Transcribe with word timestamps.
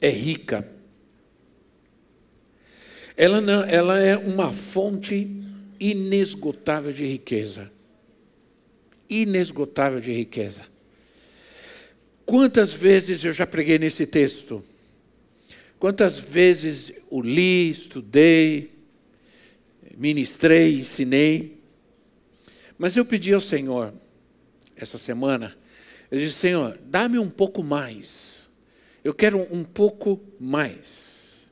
é 0.00 0.08
rica. 0.08 0.66
Ela, 3.16 3.40
não, 3.40 3.62
ela 3.64 3.98
é 3.98 4.16
uma 4.16 4.52
fonte 4.52 5.30
inesgotável 5.78 6.92
de 6.92 7.06
riqueza. 7.06 7.70
Inesgotável 9.08 10.00
de 10.00 10.12
riqueza. 10.12 10.62
Quantas 12.24 12.72
vezes 12.72 13.24
eu 13.24 13.32
já 13.32 13.46
preguei 13.46 13.78
nesse 13.78 14.06
texto? 14.06 14.64
Quantas 15.78 16.18
vezes 16.18 16.92
o 17.10 17.20
li, 17.20 17.70
estudei, 17.70 18.70
ministrei, 19.96 20.78
ensinei. 20.78 21.58
Mas 22.78 22.96
eu 22.96 23.04
pedi 23.04 23.32
ao 23.34 23.40
Senhor, 23.40 23.92
essa 24.76 24.96
semana, 24.96 25.56
eu 26.10 26.18
disse: 26.18 26.36
Senhor, 26.36 26.78
dá-me 26.84 27.18
um 27.18 27.28
pouco 27.28 27.62
mais 27.62 28.29
eu 29.02 29.14
quero 29.14 29.46
um 29.50 29.64
pouco 29.64 30.20
mais 30.38 31.46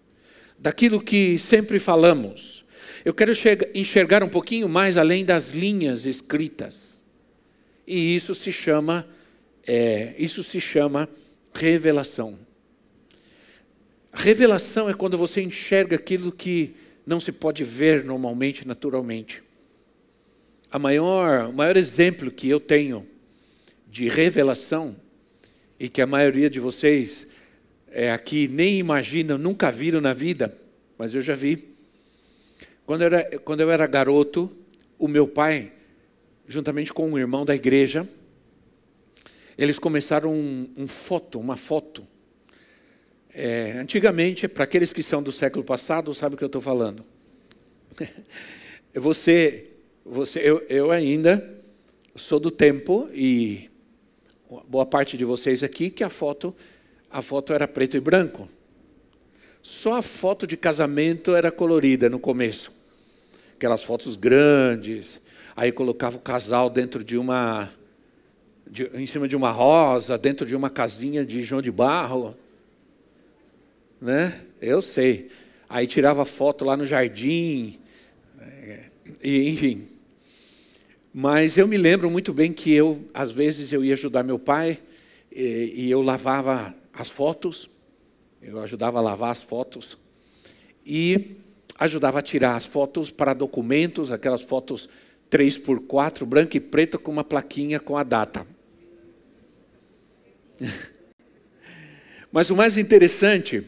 daquilo 0.59 1.01
que 1.01 1.39
sempre 1.39 1.79
falamos. 1.79 2.65
Eu 3.05 3.15
quero 3.15 3.33
enxergar 3.75 4.23
um 4.23 4.29
pouquinho 4.29 4.69
mais 4.69 4.97
além 4.97 5.25
das 5.25 5.51
linhas 5.51 6.05
escritas. 6.05 6.99
E 7.87 8.15
isso 8.15 8.35
se 8.35 8.53
chama, 8.53 9.09
é, 9.67 10.15
isso 10.19 10.43
se 10.43 10.61
chama 10.61 11.09
revelação. 11.55 12.39
Revelação 14.13 14.91
é 14.91 14.95
quando 14.95 15.17
você 15.17 15.41
enxerga 15.41 15.97
aquilo 15.97 16.33
que 16.33 16.75
não 17.07 17.21
se 17.21 17.33
pode 17.33 17.65
ver 17.65 18.05
normalmente, 18.05 18.67
naturalmente. 18.67 19.43
A 20.71 20.79
maior, 20.79 21.49
o 21.49 21.53
maior 21.53 21.77
exemplo 21.77 22.31
que 22.31 22.49
eu 22.49 22.61
tenho 22.61 23.07
de 23.87 24.09
revelação 24.09 24.97
e 25.81 25.89
que 25.89 26.03
a 26.03 26.07
maioria 26.07 26.51
de 26.51 26.61
vocês 26.61 27.27
é, 27.91 28.13
aqui 28.13 28.49
nem 28.49 28.79
imaginam, 28.79 29.39
nunca 29.39 29.71
viram 29.71 30.01
na 30.01 30.13
vida, 30.13 30.57
mas 30.97 31.15
eu 31.15 31.21
já 31.21 31.35
vi. 31.35 31.77
Quando 32.85 33.03
eu, 33.03 33.07
era, 33.07 33.39
quando 33.41 33.61
eu 33.61 33.71
era 33.71 33.87
garoto, 33.87 34.51
o 34.99 35.07
meu 35.07 35.27
pai, 35.27 35.73
juntamente 36.47 36.93
com 36.93 37.11
um 37.11 37.19
irmão 37.19 37.45
da 37.45 37.55
igreja, 37.55 38.09
eles 39.57 39.79
começaram 39.79 40.33
um, 40.33 40.71
um 40.77 40.87
foto, 40.87 41.39
uma 41.39 41.57
foto. 41.57 42.07
É, 43.35 43.73
antigamente, 43.73 44.49
para 44.49 44.65
aqueles 44.65 44.93
que 44.93 45.03
são 45.03 45.23
do 45.23 45.33
século 45.33 45.65
passado, 45.65 46.15
sabem 46.15 46.35
o 46.35 46.39
que 46.39 46.45
eu 46.45 46.47
estou 46.47 46.63
falando. 46.63 47.05
Você, 48.95 49.67
você 50.05 50.41
eu, 50.41 50.65
eu 50.69 50.91
ainda 50.91 51.63
sou 52.17 52.41
do 52.41 52.51
tempo, 52.51 53.09
e 53.13 53.71
boa 54.67 54.87
parte 54.87 55.17
de 55.17 55.25
vocês 55.25 55.63
aqui, 55.63 55.91
que 55.91 56.03
a 56.03 56.09
foto 56.09 56.57
a 57.11 57.23
foto 57.23 57.53
era 57.53 57.67
preto 57.67 57.97
e 57.97 58.01
branco. 58.01 58.49
Só 59.63 59.95
a 59.95 60.03
foto 60.03 60.47
de 60.47 60.57
casamento 60.57 61.35
era 61.35 61.51
colorida 61.51 62.09
no 62.09 62.19
começo. 62.19 62.71
Aquelas 63.57 63.83
fotos 63.83 64.17
grandes. 64.17 65.21
Aí 65.57 65.73
colocava 65.73 66.17
o 66.17 66.21
casal 66.21 66.71
dentro 66.71 67.03
de 67.03 67.17
uma. 67.17 67.71
De, 68.67 68.91
em 68.95 69.07
cima 69.07 69.27
de 69.27 69.35
uma 69.35 69.51
rosa, 69.51 70.19
dentro 70.19 70.47
de 70.47 70.55
uma 70.55 70.71
casinha 70.71 71.25
de 71.25 71.43
João 71.43 71.63
de 71.63 71.71
Barro. 71.71 72.37
Né? 74.01 74.41
Eu 74.61 74.81
sei. 74.81 75.29
Aí 75.69 75.87
tirava 75.87 76.25
foto 76.25 76.65
lá 76.65 76.77
no 76.77 76.87
jardim. 76.87 77.79
É, 78.41 78.85
e, 79.23 79.49
enfim. 79.49 79.89
Mas 81.13 81.57
eu 81.57 81.67
me 81.67 81.77
lembro 81.77 82.11
muito 82.11 82.33
bem 82.33 82.53
que 82.53 82.73
eu, 82.73 83.03
às 83.13 83.33
vezes, 83.33 83.73
eu 83.73 83.85
ia 83.85 83.95
ajudar 83.95 84.23
meu 84.23 84.39
pai 84.39 84.79
e, 85.33 85.73
e 85.75 85.91
eu 85.91 86.01
lavava 86.01 86.75
as 86.99 87.09
fotos, 87.09 87.71
eu 88.43 88.61
ajudava 88.61 88.99
a 88.99 89.01
lavar 89.01 89.31
as 89.31 89.41
fotos 89.41 89.97
e 90.85 91.37
ajudava 91.79 92.19
a 92.19 92.23
tirar 92.23 92.57
as 92.57 92.67
fotos 92.67 93.09
para 93.09 93.33
documentos, 93.33 94.11
aquelas 94.11 94.43
fotos 94.43 94.89
3 95.31 95.59
por 95.59 95.81
4 95.81 96.27
branca 96.27 96.57
e 96.57 96.61
preta 96.61 96.99
com 96.99 97.13
uma 97.13 97.23
plaquinha 97.23 97.79
com 97.79 97.97
a 97.97 98.03
data. 98.03 98.45
Mas 102.33 102.51
o 102.51 102.57
mais 102.57 102.77
interessante, 102.77 103.65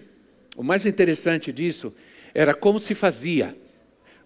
o 0.56 0.62
mais 0.64 0.84
interessante 0.84 1.52
disso 1.52 1.94
era 2.34 2.52
como 2.52 2.80
se 2.80 2.96
fazia. 2.96 3.56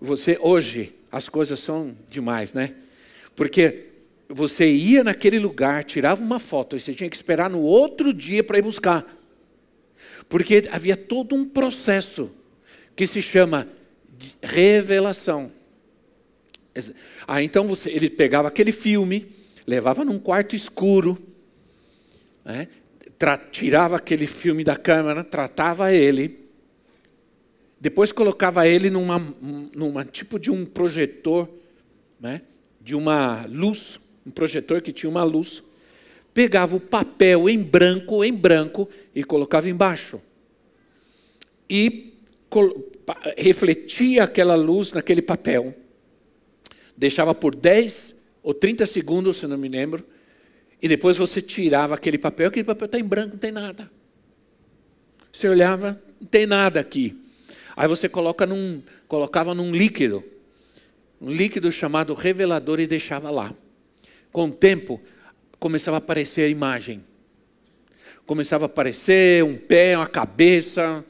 Você 0.00 0.38
hoje 0.40 0.94
as 1.12 1.28
coisas 1.28 1.60
são 1.60 1.94
demais, 2.08 2.54
né? 2.54 2.74
Porque 3.36 3.90
você 4.28 4.70
ia 4.70 5.04
naquele 5.04 5.38
lugar, 5.38 5.84
tirava 5.84 6.22
uma 6.22 6.38
foto 6.38 6.76
e 6.76 6.80
você 6.80 6.94
tinha 6.94 7.10
que 7.10 7.16
esperar 7.16 7.50
no 7.50 7.60
outro 7.60 8.12
dia 8.12 8.42
para 8.42 8.58
ir 8.58 8.62
buscar. 8.62 9.04
Porque 10.28 10.68
havia 10.70 10.96
todo 10.96 11.34
um 11.34 11.44
processo 11.44 12.34
que 12.96 13.06
se 13.06 13.20
chama 13.20 13.68
revelação. 14.42 15.52
Ah, 17.26 17.42
então 17.42 17.68
você, 17.68 17.90
ele 17.90 18.08
pegava 18.08 18.48
aquele 18.48 18.72
filme, 18.72 19.28
levava 19.66 20.04
num 20.04 20.18
quarto 20.18 20.56
escuro, 20.56 21.18
né, 22.44 22.68
tirava 23.50 23.96
aquele 23.96 24.26
filme 24.26 24.64
da 24.64 24.76
câmera, 24.76 25.22
tratava 25.22 25.92
ele, 25.92 26.44
depois 27.80 28.10
colocava 28.10 28.66
ele 28.66 28.90
numa, 28.90 29.18
numa 29.74 30.04
tipo 30.04 30.38
de 30.38 30.50
um 30.50 30.64
projetor, 30.64 31.48
né, 32.18 32.42
de 32.80 32.94
uma 32.94 33.46
luz 33.46 34.00
um 34.26 34.30
projetor 34.30 34.80
que 34.80 34.92
tinha 34.92 35.10
uma 35.10 35.22
luz, 35.22 35.62
pegava 36.32 36.76
o 36.76 36.80
papel 36.80 37.48
em 37.48 37.62
branco, 37.62 38.24
em 38.24 38.32
branco, 38.32 38.88
e 39.14 39.22
colocava 39.22 39.68
embaixo. 39.68 40.20
E 41.68 42.14
refletia 43.36 44.24
aquela 44.24 44.54
luz 44.54 44.92
naquele 44.92 45.22
papel. 45.22 45.74
Deixava 46.96 47.34
por 47.34 47.54
10 47.54 48.14
ou 48.42 48.54
30 48.54 48.86
segundos, 48.86 49.38
se 49.38 49.46
não 49.46 49.58
me 49.58 49.68
lembro, 49.68 50.04
e 50.80 50.88
depois 50.88 51.16
você 51.16 51.40
tirava 51.40 51.94
aquele 51.94 52.18
papel, 52.18 52.48
aquele 52.48 52.64
papel 52.64 52.86
está 52.86 52.98
em 52.98 53.04
branco, 53.04 53.30
não 53.32 53.38
tem 53.38 53.52
nada. 53.52 53.90
Você 55.32 55.48
olhava, 55.48 56.00
não 56.20 56.28
tem 56.28 56.46
nada 56.46 56.78
aqui. 56.78 57.20
Aí 57.76 57.88
você 57.88 58.08
coloca 58.08 58.46
num, 58.46 58.82
colocava 59.08 59.54
num 59.54 59.72
líquido, 59.72 60.22
um 61.20 61.30
líquido 61.30 61.72
chamado 61.72 62.14
revelador 62.14 62.80
e 62.80 62.86
deixava 62.86 63.30
lá 63.30 63.54
com 64.34 64.46
o 64.46 64.50
tempo, 64.50 65.00
começava 65.60 65.96
a 65.96 65.98
aparecer 65.98 66.42
a 66.42 66.48
imagem. 66.48 67.04
Começava 68.26 68.64
a 68.64 68.66
aparecer 68.66 69.44
um 69.44 69.56
pé, 69.56 69.96
uma 69.96 70.08
cabeça, 70.08 71.04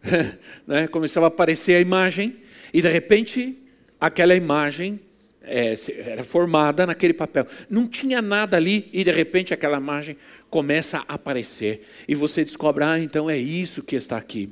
né? 0.64 0.86
começava 0.86 1.26
a 1.26 1.28
aparecer 1.28 1.74
a 1.74 1.80
imagem, 1.80 2.36
e 2.72 2.80
de 2.80 2.88
repente, 2.88 3.58
aquela 4.00 4.36
imagem 4.36 5.00
é, 5.42 5.74
era 6.06 6.22
formada 6.22 6.86
naquele 6.86 7.12
papel. 7.12 7.48
Não 7.68 7.88
tinha 7.88 8.22
nada 8.22 8.56
ali, 8.56 8.88
e 8.92 9.02
de 9.02 9.10
repente 9.10 9.52
aquela 9.52 9.78
imagem 9.78 10.16
começa 10.48 10.98
a 11.08 11.14
aparecer. 11.14 11.84
E 12.06 12.14
você 12.14 12.44
descobre, 12.44 12.84
ah, 12.84 12.96
então 12.96 13.28
é 13.28 13.36
isso 13.36 13.82
que 13.82 13.96
está 13.96 14.16
aqui. 14.16 14.50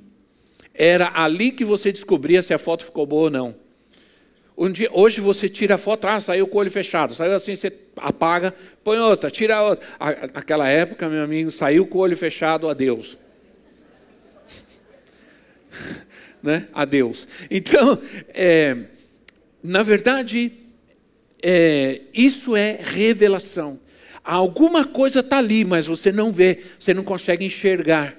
Era 0.74 1.12
ali 1.14 1.52
que 1.52 1.64
você 1.64 1.92
descobria 1.92 2.42
se 2.42 2.52
a 2.52 2.58
foto 2.58 2.84
ficou 2.84 3.06
boa 3.06 3.26
ou 3.26 3.30
não. 3.30 3.65
Um 4.56 4.72
dia, 4.72 4.88
hoje 4.90 5.20
você 5.20 5.48
tira 5.50 5.74
a 5.74 5.78
foto, 5.78 6.06
ah, 6.06 6.18
saiu 6.18 6.46
com 6.46 6.56
o 6.56 6.60
olho 6.60 6.70
fechado. 6.70 7.14
Saiu 7.14 7.34
assim, 7.34 7.54
você 7.54 7.70
apaga, 7.96 8.54
põe 8.82 8.98
outra, 8.98 9.30
tira 9.30 9.62
outra. 9.62 9.86
Naquela 10.32 10.66
época, 10.66 11.08
meu 11.08 11.22
amigo, 11.22 11.50
saiu 11.50 11.86
com 11.86 11.98
o 11.98 12.00
olho 12.00 12.16
fechado, 12.16 12.66
adeus. 12.68 13.18
né? 16.42 16.68
Adeus. 16.72 17.28
Então, 17.50 18.00
é, 18.28 18.76
na 19.62 19.82
verdade, 19.82 20.52
é, 21.42 22.00
isso 22.14 22.56
é 22.56 22.78
revelação. 22.82 23.78
Alguma 24.24 24.86
coisa 24.86 25.20
está 25.20 25.38
ali, 25.38 25.64
mas 25.66 25.86
você 25.86 26.10
não 26.10 26.32
vê, 26.32 26.62
você 26.78 26.94
não 26.94 27.04
consegue 27.04 27.44
enxergar. 27.44 28.16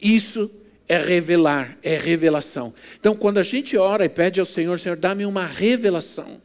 Isso 0.00 0.50
é 0.88 0.96
revelar, 0.96 1.76
é 1.82 1.96
revelação. 1.96 2.72
Então, 2.98 3.14
quando 3.14 3.38
a 3.38 3.42
gente 3.42 3.76
ora 3.76 4.04
e 4.04 4.08
pede 4.08 4.40
ao 4.40 4.46
Senhor, 4.46 4.78
Senhor, 4.78 4.96
dá-me 4.96 5.26
uma 5.26 5.44
revelação. 5.44 6.40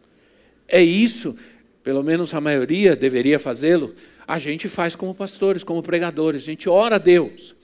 É 0.67 0.83
isso, 0.83 1.37
pelo 1.83 2.03
menos 2.03 2.33
a 2.33 2.41
maioria 2.41 2.95
deveria 2.95 3.39
fazê-lo. 3.39 3.95
A 4.27 4.37
gente 4.39 4.67
faz 4.67 4.95
como 4.95 5.15
pastores, 5.15 5.63
como 5.63 5.81
pregadores, 5.81 6.43
a 6.43 6.45
gente 6.45 6.67
ora 6.67 6.95
a 6.95 6.99
Deus. 6.99 7.55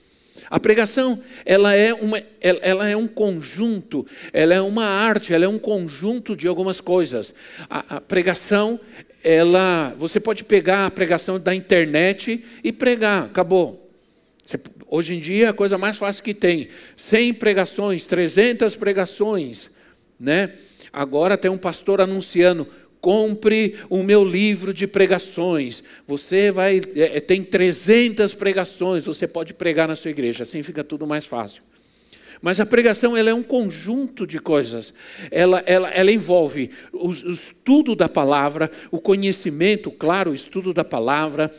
A 0.48 0.58
pregação, 0.58 1.22
ela 1.44 1.74
é, 1.74 1.92
uma, 1.92 2.22
ela 2.40 2.88
é 2.88 2.96
um 2.96 3.06
conjunto, 3.06 4.06
ela 4.32 4.54
é 4.54 4.60
uma 4.60 4.84
arte, 4.84 5.34
ela 5.34 5.44
é 5.44 5.48
um 5.48 5.58
conjunto 5.58 6.34
de 6.34 6.48
algumas 6.48 6.80
coisas. 6.80 7.34
A, 7.68 7.96
a 7.96 8.00
pregação, 8.00 8.80
ela, 9.22 9.94
você 9.98 10.18
pode 10.18 10.44
pegar 10.44 10.86
a 10.86 10.90
pregação 10.90 11.38
da 11.38 11.54
internet 11.54 12.42
e 12.64 12.72
pregar, 12.72 13.24
acabou. 13.24 13.79
Hoje 14.88 15.14
em 15.14 15.20
dia, 15.20 15.50
a 15.50 15.52
coisa 15.52 15.78
mais 15.78 15.96
fácil 15.96 16.24
que 16.24 16.34
tem, 16.34 16.68
100 16.96 17.34
pregações, 17.34 18.06
300 18.06 18.74
pregações, 18.76 19.70
né? 20.18 20.52
Agora 20.92 21.36
tem 21.36 21.50
um 21.50 21.58
pastor 21.58 22.00
anunciando, 22.00 22.66
compre 23.00 23.76
o 23.88 24.02
meu 24.02 24.24
livro 24.24 24.74
de 24.74 24.86
pregações. 24.86 25.82
Você 26.06 26.50
vai 26.50 26.80
é, 26.96 27.16
é 27.16 27.20
tem 27.20 27.42
300 27.42 28.34
pregações, 28.34 29.04
você 29.04 29.26
pode 29.26 29.54
pregar 29.54 29.88
na 29.88 29.96
sua 29.96 30.10
igreja, 30.10 30.42
assim 30.44 30.62
fica 30.62 30.84
tudo 30.84 31.06
mais 31.06 31.24
fácil. 31.24 31.62
Mas 32.42 32.58
a 32.58 32.64
pregação 32.64 33.16
ela 33.16 33.28
é 33.28 33.34
um 33.34 33.42
conjunto 33.42 34.26
de 34.26 34.38
coisas. 34.38 34.94
Ela, 35.30 35.62
ela, 35.66 35.90
ela 35.90 36.10
envolve 36.10 36.70
o, 36.90 37.08
o 37.08 37.12
estudo 37.12 37.94
da 37.94 38.08
palavra, 38.08 38.70
o 38.90 38.98
conhecimento, 38.98 39.90
claro, 39.90 40.30
o 40.30 40.34
estudo 40.34 40.72
da 40.72 40.82
palavra, 40.82 41.52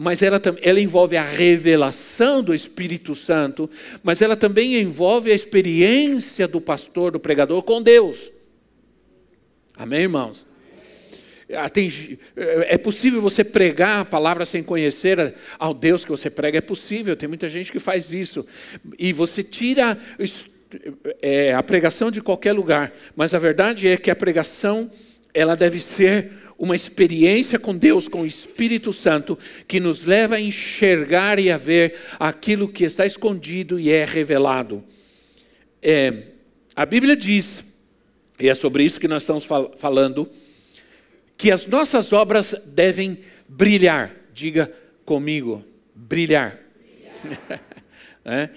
mas 0.00 0.22
ela, 0.22 0.40
ela 0.62 0.80
envolve 0.80 1.14
a 1.14 1.22
revelação 1.22 2.42
do 2.42 2.54
Espírito 2.54 3.14
Santo, 3.14 3.68
mas 4.02 4.22
ela 4.22 4.34
também 4.34 4.80
envolve 4.80 5.30
a 5.30 5.34
experiência 5.34 6.48
do 6.48 6.58
pastor, 6.58 7.12
do 7.12 7.20
pregador 7.20 7.62
com 7.62 7.82
Deus. 7.82 8.32
Amém, 9.76 10.00
irmãos? 10.00 10.46
Ah, 11.52 11.70
é 12.66 12.78
possível 12.78 13.20
você 13.20 13.44
pregar 13.44 14.00
a 14.00 14.04
palavra 14.06 14.46
sem 14.46 14.62
conhecer 14.62 15.34
ao 15.58 15.74
Deus 15.74 16.02
que 16.02 16.10
você 16.10 16.30
prega? 16.30 16.56
É 16.56 16.62
possível, 16.62 17.14
tem 17.14 17.28
muita 17.28 17.50
gente 17.50 17.70
que 17.70 17.78
faz 17.78 18.10
isso. 18.10 18.46
E 18.98 19.12
você 19.12 19.44
tira 19.44 19.98
é, 21.20 21.52
a 21.52 21.62
pregação 21.62 22.10
de 22.10 22.22
qualquer 22.22 22.54
lugar, 22.54 22.90
mas 23.14 23.34
a 23.34 23.38
verdade 23.38 23.86
é 23.86 23.98
que 23.98 24.10
a 24.10 24.16
pregação 24.16 24.90
ela 25.34 25.54
deve 25.54 25.78
ser 25.78 26.32
uma 26.60 26.76
experiência 26.76 27.58
com 27.58 27.74
Deus, 27.74 28.06
com 28.06 28.20
o 28.20 28.26
Espírito 28.26 28.92
Santo, 28.92 29.36
que 29.66 29.80
nos 29.80 30.04
leva 30.04 30.36
a 30.36 30.40
enxergar 30.40 31.40
e 31.40 31.50
a 31.50 31.56
ver 31.56 31.94
aquilo 32.20 32.68
que 32.68 32.84
está 32.84 33.04
escondido 33.04 33.80
e 33.80 33.90
é 33.90 34.04
revelado. 34.04 34.84
É, 35.82 36.24
a 36.76 36.84
Bíblia 36.84 37.16
diz 37.16 37.64
e 38.40 38.48
é 38.48 38.54
sobre 38.54 38.82
isso 38.82 38.98
que 38.98 39.06
nós 39.06 39.22
estamos 39.22 39.44
fal 39.44 39.74
falando, 39.76 40.28
que 41.36 41.50
as 41.50 41.66
nossas 41.66 42.10
obras 42.12 42.54
devem 42.64 43.18
brilhar. 43.46 44.14
Diga 44.32 44.72
comigo, 45.04 45.62
brilhar. 45.94 46.58
brilhar. 47.22 47.62
é? 48.24 48.48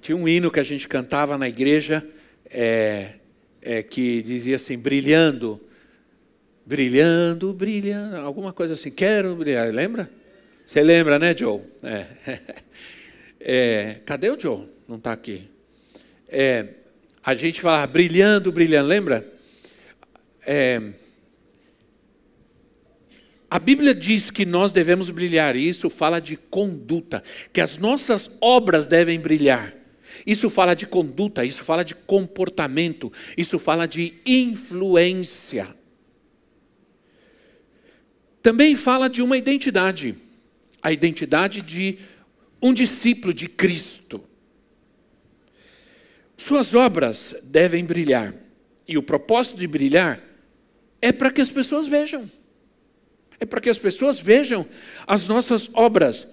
Tinha 0.00 0.16
um 0.16 0.28
hino 0.28 0.50
que 0.50 0.60
a 0.60 0.64
gente 0.64 0.86
cantava 0.86 1.36
na 1.36 1.48
igreja 1.48 2.06
é, 2.48 3.14
é, 3.60 3.82
que 3.82 4.22
dizia 4.22 4.54
assim: 4.54 4.78
brilhando, 4.78 5.60
brilhando, 6.68 7.54
brilhando, 7.54 8.16
alguma 8.18 8.52
coisa 8.52 8.74
assim, 8.74 8.90
quero 8.90 9.34
brilhar. 9.34 9.72
Lembra? 9.72 10.10
Você 10.66 10.82
lembra, 10.82 11.18
né, 11.18 11.34
Joe? 11.34 11.62
É. 11.82 12.06
é 13.40 14.00
cadê 14.04 14.28
o 14.28 14.38
Joe? 14.38 14.68
Não 14.86 14.96
está 14.96 15.12
aqui. 15.12 15.48
É, 16.28 16.66
a 17.24 17.34
gente 17.34 17.62
fala 17.62 17.86
brilhando, 17.86 18.52
brilhando, 18.52 18.86
lembra? 18.86 19.26
É, 20.46 20.92
a 23.50 23.58
Bíblia 23.58 23.94
diz 23.94 24.30
que 24.30 24.44
nós 24.44 24.70
devemos 24.70 25.08
brilhar, 25.08 25.56
e 25.56 25.66
isso 25.66 25.88
fala 25.88 26.20
de 26.20 26.36
conduta, 26.36 27.22
que 27.50 27.62
as 27.62 27.78
nossas 27.78 28.30
obras 28.42 28.86
devem 28.86 29.18
brilhar. 29.18 29.74
Isso 30.26 30.50
fala 30.50 30.74
de 30.74 30.86
conduta, 30.86 31.46
isso 31.46 31.64
fala 31.64 31.82
de 31.82 31.94
comportamento, 31.94 33.10
isso 33.38 33.58
fala 33.58 33.88
de 33.88 34.12
influência. 34.26 35.78
Também 38.48 38.76
fala 38.76 39.10
de 39.10 39.20
uma 39.20 39.36
identidade, 39.36 40.14
a 40.80 40.90
identidade 40.90 41.60
de 41.60 41.98
um 42.62 42.72
discípulo 42.72 43.34
de 43.34 43.46
Cristo. 43.46 44.24
Suas 46.34 46.72
obras 46.72 47.34
devem 47.44 47.84
brilhar. 47.84 48.34
E 48.88 48.96
o 48.96 49.02
propósito 49.02 49.58
de 49.58 49.66
brilhar 49.66 50.24
é 51.02 51.12
para 51.12 51.30
que 51.30 51.42
as 51.42 51.50
pessoas 51.50 51.86
vejam. 51.86 52.24
É 53.38 53.44
para 53.44 53.60
que 53.60 53.68
as 53.68 53.76
pessoas 53.76 54.18
vejam 54.18 54.66
as 55.06 55.28
nossas 55.28 55.68
obras 55.74 56.26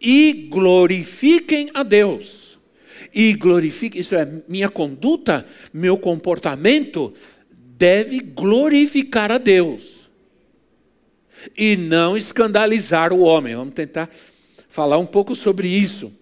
e 0.00 0.48
glorifiquem 0.50 1.70
a 1.72 1.84
Deus. 1.84 2.58
E 3.14 3.32
glorifiquem, 3.34 4.00
isso 4.00 4.16
é, 4.16 4.28
minha 4.48 4.68
conduta, 4.68 5.46
meu 5.72 5.96
comportamento 5.96 7.14
deve 7.48 8.18
glorificar 8.18 9.30
a 9.30 9.38
Deus. 9.38 9.99
E 11.56 11.76
não 11.76 12.16
escandalizar 12.16 13.12
o 13.12 13.20
homem. 13.20 13.54
Vamos 13.54 13.74
tentar 13.74 14.08
falar 14.68 14.98
um 14.98 15.06
pouco 15.06 15.34
sobre 15.34 15.68
isso. 15.68 16.12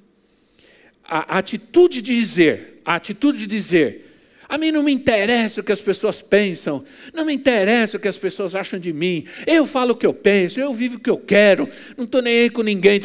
A 1.05 1.39
atitude 1.39 2.03
de 2.03 2.15
dizer, 2.15 2.81
a 2.85 2.95
atitude 2.95 3.39
de 3.39 3.47
dizer: 3.47 4.09
a 4.49 4.57
mim 4.57 4.71
não 4.71 4.83
me 4.83 4.93
interessa 4.93 5.61
o 5.61 5.65
que 5.65 5.73
as 5.73 5.81
pessoas 5.81 6.23
pensam, 6.23 6.83
não 7.13 7.27
me 7.27 7.35
interessa 7.35 7.99
o 7.99 8.01
que 8.01 8.09
as 8.09 8.17
pessoas 8.17 8.55
acham 8.55 8.79
de 8.81 8.93
mim, 8.95 9.27
eu 9.47 9.67
falo 9.67 9.93
o 9.93 9.97
que 9.97 10.07
eu 10.07 10.15
penso, 10.15 10.59
eu 10.59 10.73
vivo 10.73 10.97
o 10.97 11.01
que 11.01 11.11
eu 11.11 11.19
quero, 11.19 11.69
não 11.97 12.05
estou 12.05 12.23
nem 12.23 12.41
aí 12.41 12.51
com 12.51 12.63
ninguém. 12.63 12.99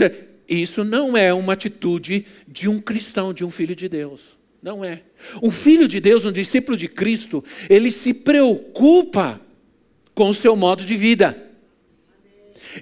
Isso 0.47 0.83
não 0.83 1.17
é 1.17 1.33
uma 1.33 1.53
atitude 1.53 2.25
de 2.47 2.69
um 2.69 2.79
cristão, 2.79 3.33
de 3.33 3.43
um 3.43 3.49
filho 3.49 3.75
de 3.75 3.89
Deus. 3.89 4.21
Não 4.61 4.85
é. 4.85 5.01
Um 5.41 5.51
filho 5.51 5.89
de 5.89 5.99
Deus, 5.99 6.23
um 6.23 6.31
discípulo 6.31 6.77
de 6.77 6.87
Cristo, 6.87 7.43
ele 7.69 7.91
se 7.91 8.13
preocupa 8.13 9.41
com 10.15 10.29
o 10.29 10.33
seu 10.33 10.55
modo 10.55 10.85
de 10.85 10.95
vida. 10.95 11.42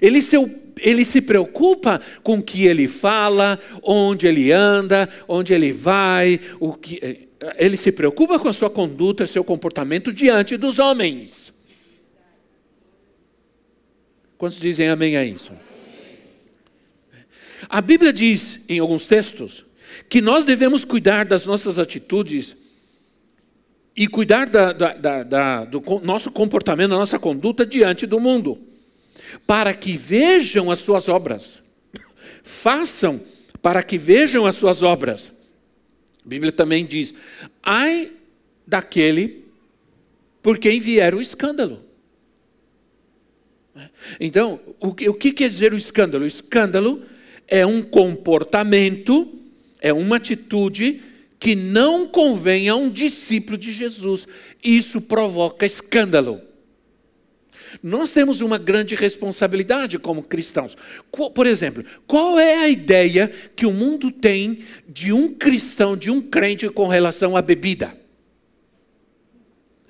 Ele 0.00 0.22
se, 0.22 0.36
ele 0.78 1.04
se 1.04 1.20
preocupa 1.20 2.00
com 2.22 2.38
o 2.38 2.42
que 2.42 2.66
ele 2.66 2.88
fala, 2.88 3.58
onde 3.82 4.26
ele 4.26 4.52
anda, 4.52 5.08
onde 5.28 5.52
ele 5.52 5.72
vai, 5.72 6.40
o 6.58 6.74
que 6.74 7.28
ele 7.56 7.76
se 7.76 7.90
preocupa 7.90 8.38
com 8.38 8.48
a 8.48 8.52
sua 8.52 8.70
conduta, 8.70 9.26
seu 9.26 9.44
comportamento 9.44 10.12
diante 10.12 10.56
dos 10.56 10.78
homens. 10.78 11.52
Quantos 14.38 14.58
dizem 14.58 14.88
amém 14.88 15.16
a 15.16 15.24
isso? 15.24 15.52
A 17.68 17.80
Bíblia 17.80 18.12
diz 18.12 18.60
em 18.68 18.78
alguns 18.78 19.06
textos 19.06 19.64
que 20.08 20.20
nós 20.20 20.44
devemos 20.44 20.84
cuidar 20.84 21.24
das 21.24 21.46
nossas 21.46 21.78
atitudes 21.78 22.56
e 23.94 24.08
cuidar 24.08 24.48
da, 24.48 24.72
da, 24.72 25.22
da, 25.22 25.64
do 25.64 25.82
nosso 26.02 26.30
comportamento, 26.30 26.90
da 26.90 26.96
nossa 26.96 27.18
conduta 27.18 27.64
diante 27.64 28.06
do 28.06 28.18
mundo 28.18 28.71
para 29.46 29.74
que 29.74 29.96
vejam 29.96 30.70
as 30.70 30.80
suas 30.80 31.08
obras. 31.08 31.62
Façam 32.42 33.20
para 33.60 33.82
que 33.82 33.96
vejam 33.96 34.46
as 34.46 34.56
suas 34.56 34.82
obras. 34.82 35.32
A 36.24 36.28
Bíblia 36.28 36.52
também 36.52 36.84
diz: 36.84 37.14
ai 37.62 38.12
daquele 38.66 39.44
por 40.42 40.58
quem 40.58 40.80
vier 40.80 41.14
o 41.14 41.20
escândalo. 41.20 41.80
Então, 44.20 44.60
o 44.78 44.92
que, 44.92 45.08
o 45.08 45.14
que 45.14 45.32
quer 45.32 45.48
dizer 45.48 45.72
o 45.72 45.76
escândalo? 45.76 46.24
O 46.24 46.26
escândalo 46.26 47.02
é 47.48 47.64
um 47.64 47.82
comportamento, 47.82 49.32
é 49.80 49.92
uma 49.92 50.16
atitude 50.16 51.00
que 51.38 51.54
não 51.54 52.06
convém 52.06 52.68
a 52.68 52.76
um 52.76 52.90
discípulo 52.90 53.56
de 53.56 53.72
Jesus. 53.72 54.26
Isso 54.62 55.00
provoca 55.00 55.66
escândalo. 55.66 56.40
Nós 57.82 58.12
temos 58.12 58.40
uma 58.40 58.58
grande 58.58 58.94
responsabilidade 58.94 59.98
como 59.98 60.22
cristãos. 60.22 60.76
Por 61.34 61.46
exemplo, 61.46 61.84
qual 62.06 62.38
é 62.38 62.56
a 62.56 62.68
ideia 62.68 63.32
que 63.54 63.64
o 63.66 63.72
mundo 63.72 64.10
tem 64.10 64.64
de 64.88 65.12
um 65.12 65.32
cristão, 65.32 65.96
de 65.96 66.10
um 66.10 66.20
crente 66.20 66.68
com 66.68 66.88
relação 66.88 67.36
à 67.36 67.42
bebida? 67.42 67.96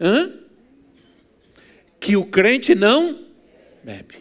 Hã? 0.01 0.33
Que 1.99 2.17
o 2.17 2.25
crente 2.25 2.75
não 2.75 3.25
bebe. 3.83 4.17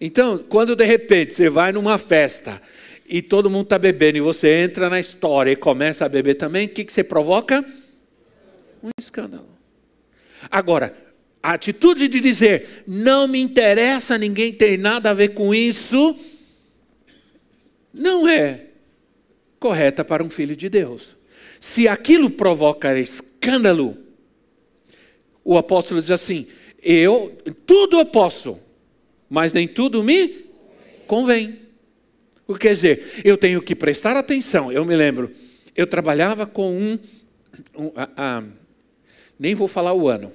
Então, 0.00 0.38
quando 0.38 0.74
de 0.74 0.84
repente 0.84 1.34
você 1.34 1.48
vai 1.50 1.72
numa 1.72 1.98
festa 1.98 2.60
e 3.06 3.20
todo 3.20 3.50
mundo 3.50 3.64
está 3.64 3.78
bebendo 3.78 4.18
e 4.18 4.20
você 4.20 4.62
entra 4.62 4.88
na 4.88 4.98
história 4.98 5.50
e 5.50 5.56
começa 5.56 6.04
a 6.04 6.08
beber 6.08 6.34
também, 6.34 6.66
o 6.66 6.70
que, 6.70 6.84
que 6.84 6.92
você 6.92 7.04
provoca? 7.04 7.64
Um 8.82 8.88
escândalo. 8.98 9.48
Agora, 10.50 10.94
a 11.42 11.54
atitude 11.54 12.08
de 12.08 12.20
dizer, 12.20 12.84
não 12.86 13.26
me 13.26 13.40
interessa, 13.40 14.18
ninguém 14.18 14.52
tem 14.52 14.76
nada 14.76 15.10
a 15.10 15.14
ver 15.14 15.28
com 15.28 15.54
isso, 15.54 16.16
não 17.92 18.28
é 18.28 18.66
correta 19.58 20.04
para 20.04 20.22
um 20.22 20.30
filho 20.30 20.54
de 20.54 20.68
Deus. 20.68 21.16
Se 21.58 21.88
aquilo 21.88 22.30
provoca 22.30 22.98
escândalo, 22.98 23.96
o 25.44 25.56
apóstolo 25.56 26.00
diz 26.00 26.10
assim: 26.10 26.46
eu 26.82 27.36
tudo 27.66 27.98
eu 27.98 28.06
posso, 28.06 28.58
mas 29.28 29.52
nem 29.52 29.68
tudo 29.68 30.02
me 30.02 30.46
convém. 31.06 31.58
Quer 32.58 32.74
dizer, 32.74 33.22
eu 33.24 33.36
tenho 33.36 33.62
que 33.62 33.76
prestar 33.76 34.16
atenção. 34.16 34.72
Eu 34.72 34.84
me 34.84 34.96
lembro, 34.96 35.30
eu 35.76 35.86
trabalhava 35.86 36.46
com 36.46 36.76
um. 36.76 36.98
um 37.78 38.50
nem 39.38 39.54
vou 39.54 39.68
falar 39.68 39.92
o 39.94 40.08
ano. 40.08 40.32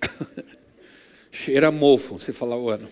Cheira 1.30 1.70
mofo, 1.70 2.18
se 2.18 2.32
falar 2.32 2.56
o 2.56 2.68
ano. 2.68 2.88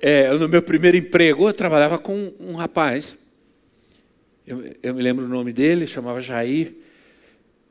É, 0.00 0.30
no 0.32 0.48
meu 0.48 0.62
primeiro 0.62 0.96
emprego, 0.96 1.48
eu 1.48 1.54
trabalhava 1.54 1.98
com 1.98 2.32
um 2.38 2.54
rapaz. 2.54 3.16
Eu, 4.46 4.62
eu 4.82 4.94
me 4.94 5.02
lembro 5.02 5.24
o 5.24 5.28
nome 5.28 5.52
dele, 5.52 5.86
chamava 5.86 6.20
Jair. 6.20 6.74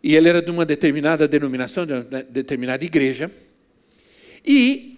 E 0.03 0.15
ele 0.15 0.29
era 0.29 0.41
de 0.41 0.51
uma 0.51 0.65
determinada 0.65 1.27
denominação, 1.27 1.85
de 1.85 1.93
uma 1.93 2.03
determinada 2.03 2.83
igreja. 2.83 3.31
E 4.45 4.95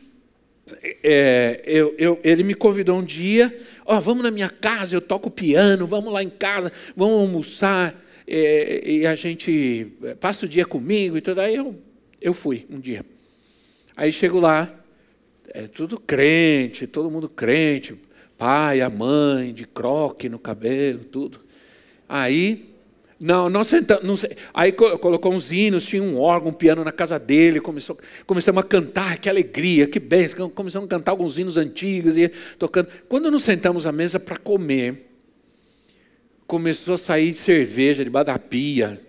é, 1.03 1.61
eu, 1.65 1.95
eu, 1.97 2.19
ele 2.23 2.43
me 2.43 2.53
convidou 2.53 2.97
um 2.97 3.03
dia, 3.03 3.55
ó, 3.85 3.97
oh, 3.97 4.01
vamos 4.01 4.23
na 4.23 4.31
minha 4.31 4.49
casa, 4.49 4.95
eu 4.95 5.01
toco 5.01 5.31
piano, 5.31 5.87
vamos 5.87 6.11
lá 6.11 6.21
em 6.21 6.29
casa, 6.29 6.71
vamos 6.95 7.21
almoçar, 7.21 7.95
é, 8.27 8.81
e 8.85 9.07
a 9.07 9.15
gente 9.15 9.93
é, 10.03 10.15
passa 10.15 10.45
o 10.45 10.49
dia 10.49 10.65
comigo 10.65 11.17
e 11.17 11.21
tudo. 11.21 11.39
Aí 11.39 11.55
eu, 11.55 11.73
eu 12.21 12.33
fui 12.33 12.65
um 12.69 12.79
dia. 12.79 13.05
Aí 13.95 14.11
chego 14.11 14.39
lá, 14.39 14.73
é 15.49 15.67
tudo 15.67 15.99
crente, 15.99 16.85
todo 16.85 17.09
mundo 17.09 17.27
crente, 17.27 17.95
pai, 18.37 18.81
a 18.81 18.89
mãe, 18.89 19.53
de 19.53 19.65
croque 19.65 20.29
no 20.29 20.37
cabelo, 20.37 21.03
tudo. 21.05 21.39
Aí 22.07 22.67
não, 23.19 23.49
nós 23.49 23.67
sentamos. 23.67 24.25
aí 24.53 24.71
colocou 24.71 25.33
uns 25.33 25.51
hinos, 25.51 25.85
tinha 25.85 26.03
um 26.03 26.19
órgão, 26.19 26.49
um 26.49 26.53
piano 26.53 26.83
na 26.83 26.91
casa 26.91 27.17
dele, 27.17 27.59
começou, 27.59 27.97
começamos 28.27 28.61
a 28.61 28.63
cantar, 28.63 29.17
que 29.17 29.27
alegria, 29.27 29.87
que 29.87 29.99
bênção. 29.99 30.49
Começamos 30.49 30.85
a 30.85 30.89
cantar 30.89 31.11
alguns 31.11 31.37
hinos 31.37 31.57
antigos, 31.57 32.15
e 32.15 32.29
tocando. 32.59 32.89
Quando 33.09 33.31
nos 33.31 33.43
sentamos 33.43 33.87
à 33.87 33.91
mesa 33.91 34.19
para 34.19 34.37
comer, 34.37 35.09
começou 36.45 36.93
a 36.93 36.97
sair 36.97 37.33
cerveja 37.35 38.03
debaixo 38.03 38.27
da 38.27 38.37
pia, 38.37 39.01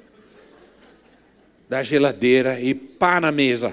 da 1.68 1.82
geladeira, 1.82 2.60
e 2.60 2.74
pá 2.74 3.20
na 3.20 3.30
mesa. 3.30 3.72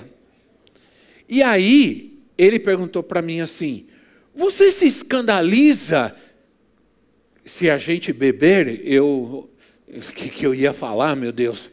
E 1.27 1.41
aí, 1.41 2.19
ele 2.37 2.59
perguntou 2.59 3.01
para 3.01 3.21
mim 3.21 3.39
assim: 3.39 3.85
Você 4.33 4.71
se 4.71 4.85
escandaliza 4.85 6.15
se 7.43 7.69
a 7.69 7.77
gente 7.77 8.11
beber? 8.11 8.81
Eu 8.83 9.49
o 9.87 10.11
que, 10.13 10.29
que 10.29 10.45
eu 10.45 10.53
ia 10.53 10.73
falar, 10.73 11.15
meu 11.15 11.31
Deus? 11.31 11.69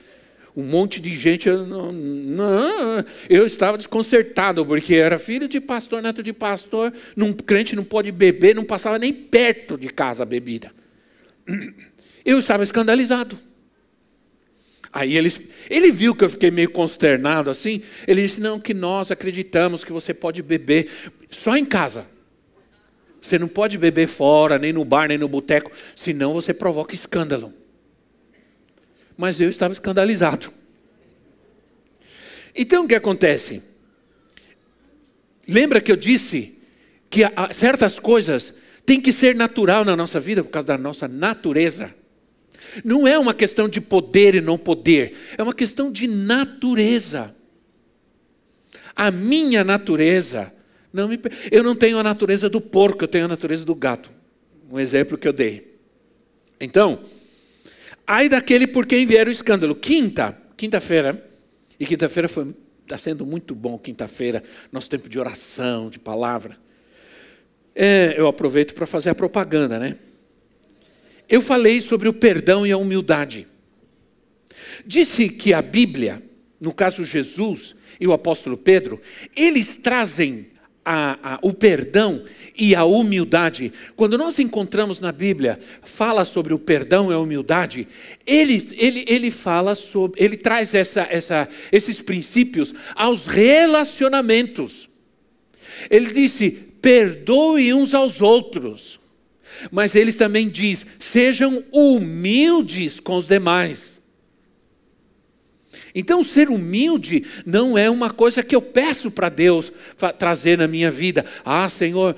Um 0.54 0.62
monte 0.62 1.00
de 1.00 1.16
gente, 1.16 1.48
eu 1.48 1.66
não, 1.66 1.90
não, 1.90 3.04
eu 3.28 3.46
estava 3.46 3.78
desconcertado, 3.78 4.64
porque 4.66 4.94
era 4.94 5.18
filho 5.18 5.48
de 5.48 5.58
pastor, 5.60 6.02
neto 6.02 6.22
de 6.22 6.32
pastor, 6.32 6.92
num 7.16 7.32
crente 7.32 7.74
não 7.74 7.84
pode 7.84 8.12
beber, 8.12 8.54
não 8.54 8.64
passava 8.64 8.98
nem 8.98 9.12
perto 9.12 9.78
de 9.78 9.88
casa 9.88 10.22
a 10.22 10.26
bebida. 10.26 10.70
Eu 12.24 12.38
estava 12.38 12.62
escandalizado. 12.62 13.38
Aí 14.92 15.16
ele, 15.16 15.32
ele 15.70 15.90
viu 15.90 16.14
que 16.14 16.24
eu 16.24 16.30
fiquei 16.30 16.50
meio 16.50 16.70
consternado 16.70 17.48
assim. 17.48 17.82
Ele 18.06 18.22
disse: 18.22 18.40
Não, 18.40 18.60
que 18.60 18.74
nós 18.74 19.10
acreditamos 19.10 19.84
que 19.84 19.92
você 19.92 20.12
pode 20.12 20.42
beber 20.42 20.88
só 21.30 21.56
em 21.56 21.64
casa. 21.64 22.06
Você 23.20 23.38
não 23.38 23.48
pode 23.48 23.78
beber 23.78 24.08
fora, 24.08 24.58
nem 24.58 24.72
no 24.72 24.84
bar, 24.84 25.08
nem 25.08 25.16
no 25.16 25.28
boteco, 25.28 25.70
senão 25.94 26.34
você 26.34 26.52
provoca 26.52 26.94
escândalo 26.94 27.54
mas 29.16 29.40
eu 29.40 29.50
estava 29.50 29.72
escandalizado. 29.72 30.52
Então 32.54 32.84
o 32.84 32.88
que 32.88 32.94
acontece? 32.96 33.62
Lembra 35.46 35.80
que 35.80 35.90
eu 35.90 35.96
disse 35.96 36.58
que 37.08 37.22
certas 37.52 37.98
coisas 37.98 38.52
têm 38.84 39.00
que 39.00 39.12
ser 39.12 39.34
natural 39.34 39.84
na 39.84 39.96
nossa 39.96 40.18
vida 40.18 40.42
por 40.42 40.50
causa 40.50 40.66
da 40.66 40.78
nossa 40.78 41.08
natureza. 41.08 41.94
Não 42.84 43.06
é 43.06 43.18
uma 43.18 43.34
questão 43.34 43.68
de 43.68 43.80
poder 43.80 44.34
e 44.34 44.40
não 44.40 44.58
poder, 44.58 45.14
é 45.36 45.42
uma 45.42 45.54
questão 45.54 45.90
de 45.90 46.06
natureza. 46.06 47.34
A 48.94 49.10
minha 49.10 49.64
natureza, 49.64 50.52
não 50.92 51.08
me, 51.08 51.18
eu 51.50 51.62
não 51.62 51.74
tenho 51.74 51.98
a 51.98 52.02
natureza 52.02 52.48
do 52.48 52.60
porco, 52.60 53.04
eu 53.04 53.08
tenho 53.08 53.24
a 53.24 53.28
natureza 53.28 53.64
do 53.64 53.74
gato. 53.74 54.10
Um 54.70 54.78
exemplo 54.78 55.18
que 55.18 55.28
eu 55.28 55.32
dei. 55.32 55.78
Então, 56.60 57.00
Ai 58.06 58.28
daquele 58.28 58.66
por 58.66 58.86
quem 58.86 59.06
vier 59.06 59.26
o 59.26 59.30
escândalo. 59.30 59.74
Quinta, 59.74 60.36
quinta-feira, 60.56 61.24
e 61.78 61.86
quinta-feira 61.86 62.28
está 62.82 62.98
sendo 62.98 63.24
muito 63.24 63.54
bom, 63.54 63.78
quinta-feira, 63.78 64.42
nosso 64.70 64.90
tempo 64.90 65.08
de 65.08 65.18
oração, 65.18 65.88
de 65.88 65.98
palavra. 65.98 66.58
É, 67.74 68.14
eu 68.16 68.26
aproveito 68.26 68.74
para 68.74 68.86
fazer 68.86 69.10
a 69.10 69.14
propaganda, 69.14 69.78
né? 69.78 69.96
Eu 71.32 71.40
falei 71.40 71.80
sobre 71.80 72.10
o 72.10 72.12
perdão 72.12 72.66
e 72.66 72.72
a 72.72 72.76
humildade. 72.76 73.48
Disse 74.84 75.30
que 75.30 75.54
a 75.54 75.62
Bíblia, 75.62 76.22
no 76.60 76.74
caso 76.74 77.06
Jesus 77.06 77.74
e 77.98 78.06
o 78.06 78.12
apóstolo 78.12 78.54
Pedro, 78.54 79.00
eles 79.34 79.78
trazem 79.78 80.48
a, 80.84 81.36
a, 81.36 81.38
o 81.40 81.54
perdão 81.54 82.22
e 82.54 82.74
a 82.74 82.84
humildade. 82.84 83.72
Quando 83.96 84.18
nós 84.18 84.38
encontramos 84.38 85.00
na 85.00 85.10
Bíblia, 85.10 85.58
fala 85.80 86.26
sobre 86.26 86.52
o 86.52 86.58
perdão 86.58 87.10
e 87.10 87.14
a 87.14 87.18
humildade, 87.18 87.88
ele, 88.26 88.68
ele, 88.76 89.06
ele 89.08 89.30
fala 89.30 89.74
sobre, 89.74 90.22
ele 90.22 90.36
traz 90.36 90.74
essa, 90.74 91.06
essa, 91.08 91.48
esses 91.72 91.98
princípios 91.98 92.74
aos 92.94 93.24
relacionamentos. 93.24 94.86
Ele 95.88 96.12
disse: 96.12 96.50
perdoe 96.50 97.72
uns 97.72 97.94
aos 97.94 98.20
outros. 98.20 99.00
Mas 99.70 99.94
eles 99.94 100.16
também 100.16 100.48
diz: 100.48 100.86
sejam 100.98 101.64
humildes 101.72 103.00
com 103.00 103.16
os 103.16 103.26
demais. 103.28 104.02
Então, 105.94 106.24
ser 106.24 106.48
humilde 106.48 107.24
não 107.44 107.76
é 107.76 107.90
uma 107.90 108.10
coisa 108.10 108.42
que 108.42 108.56
eu 108.56 108.62
peço 108.62 109.10
para 109.10 109.28
Deus 109.28 109.70
trazer 110.18 110.56
na 110.56 110.66
minha 110.66 110.90
vida. 110.90 111.24
Ah, 111.44 111.68
Senhor, 111.68 112.16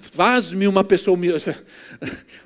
faz-me 0.00 0.68
uma 0.68 0.84
pessoa 0.84 1.14
humilde. 1.14 1.44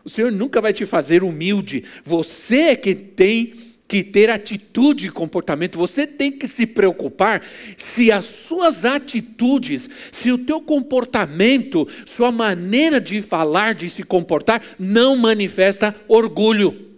O 0.02 0.08
Senhor 0.08 0.32
nunca 0.32 0.62
vai 0.62 0.72
te 0.72 0.86
fazer 0.86 1.22
humilde. 1.22 1.84
Você 2.02 2.74
que 2.74 2.94
tem 2.94 3.52
que 3.90 4.04
ter 4.04 4.30
atitude 4.30 5.08
e 5.08 5.10
comportamento. 5.10 5.76
Você 5.76 6.06
tem 6.06 6.30
que 6.30 6.46
se 6.46 6.64
preocupar 6.64 7.42
se 7.76 8.12
as 8.12 8.24
suas 8.24 8.84
atitudes, 8.84 9.90
se 10.12 10.30
o 10.30 10.38
teu 10.38 10.60
comportamento, 10.60 11.88
sua 12.06 12.30
maneira 12.30 13.00
de 13.00 13.20
falar, 13.20 13.74
de 13.74 13.90
se 13.90 14.04
comportar, 14.04 14.62
não 14.78 15.16
manifesta 15.16 15.92
orgulho. 16.06 16.88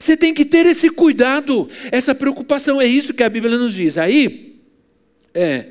Você 0.00 0.16
tem 0.16 0.34
que 0.34 0.44
ter 0.44 0.66
esse 0.66 0.90
cuidado, 0.90 1.68
essa 1.92 2.12
preocupação. 2.12 2.80
É 2.80 2.86
isso 2.86 3.14
que 3.14 3.22
a 3.22 3.28
Bíblia 3.28 3.56
nos 3.56 3.72
diz. 3.72 3.96
Aí, 3.96 4.60
é, 5.32 5.66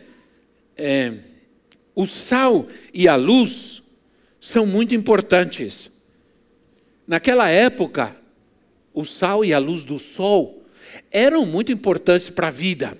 é, 0.77 1.15
o 1.93 2.05
sal 2.05 2.65
e 2.93 3.09
a 3.09 3.17
luz 3.17 3.83
são 4.39 4.65
muito 4.65 4.95
importantes. 4.95 5.91
Naquela 7.05 7.49
época, 7.49 8.20
o 8.93 9.05
sal 9.05 9.43
e 9.45 9.53
a 9.53 9.59
luz 9.59 9.83
do 9.83 9.97
sol 9.97 10.63
eram 11.11 11.45
muito 11.45 11.71
importantes 11.71 12.29
para 12.29 12.47
a 12.47 12.51
vida. 12.51 12.97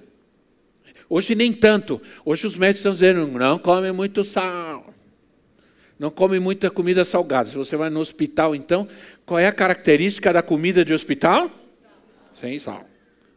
Hoje 1.10 1.36
nem 1.36 1.52
tanto. 1.52 2.02
Hoje 2.24 2.48
os 2.48 2.56
médicos 2.56 2.80
estão 2.80 2.94
dizendo, 2.94 3.28
não 3.28 3.60
come 3.60 3.92
muito 3.92 4.24
sal. 4.24 4.94
Não 6.00 6.10
come 6.10 6.40
muita 6.40 6.70
comida 6.70 7.04
salgada. 7.04 7.50
Se 7.50 7.56
você 7.56 7.76
vai 7.76 7.90
no 7.90 8.00
hospital, 8.00 8.56
então, 8.56 8.88
qual 9.26 9.38
é 9.38 9.46
a 9.46 9.52
característica 9.52 10.32
da 10.34 10.42
comida 10.42 10.84
de 10.84 10.94
hospital? 10.94 11.52
Sem 12.40 12.58
sal. 12.58 12.88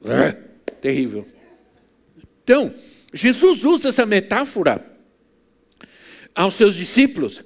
É, 0.04 0.32
terrível. 0.80 1.26
Então, 2.42 2.72
Jesus 3.12 3.64
usa 3.64 3.88
essa 3.88 4.06
metáfora 4.06 4.84
aos 6.34 6.54
seus 6.54 6.74
discípulos 6.74 7.42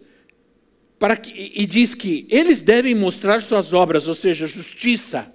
para 0.98 1.16
que, 1.16 1.52
e 1.54 1.64
diz 1.64 1.94
que 1.94 2.26
eles 2.28 2.60
devem 2.60 2.94
mostrar 2.94 3.40
suas 3.40 3.72
obras, 3.72 4.08
ou 4.08 4.14
seja, 4.14 4.46
justiça. 4.46 5.32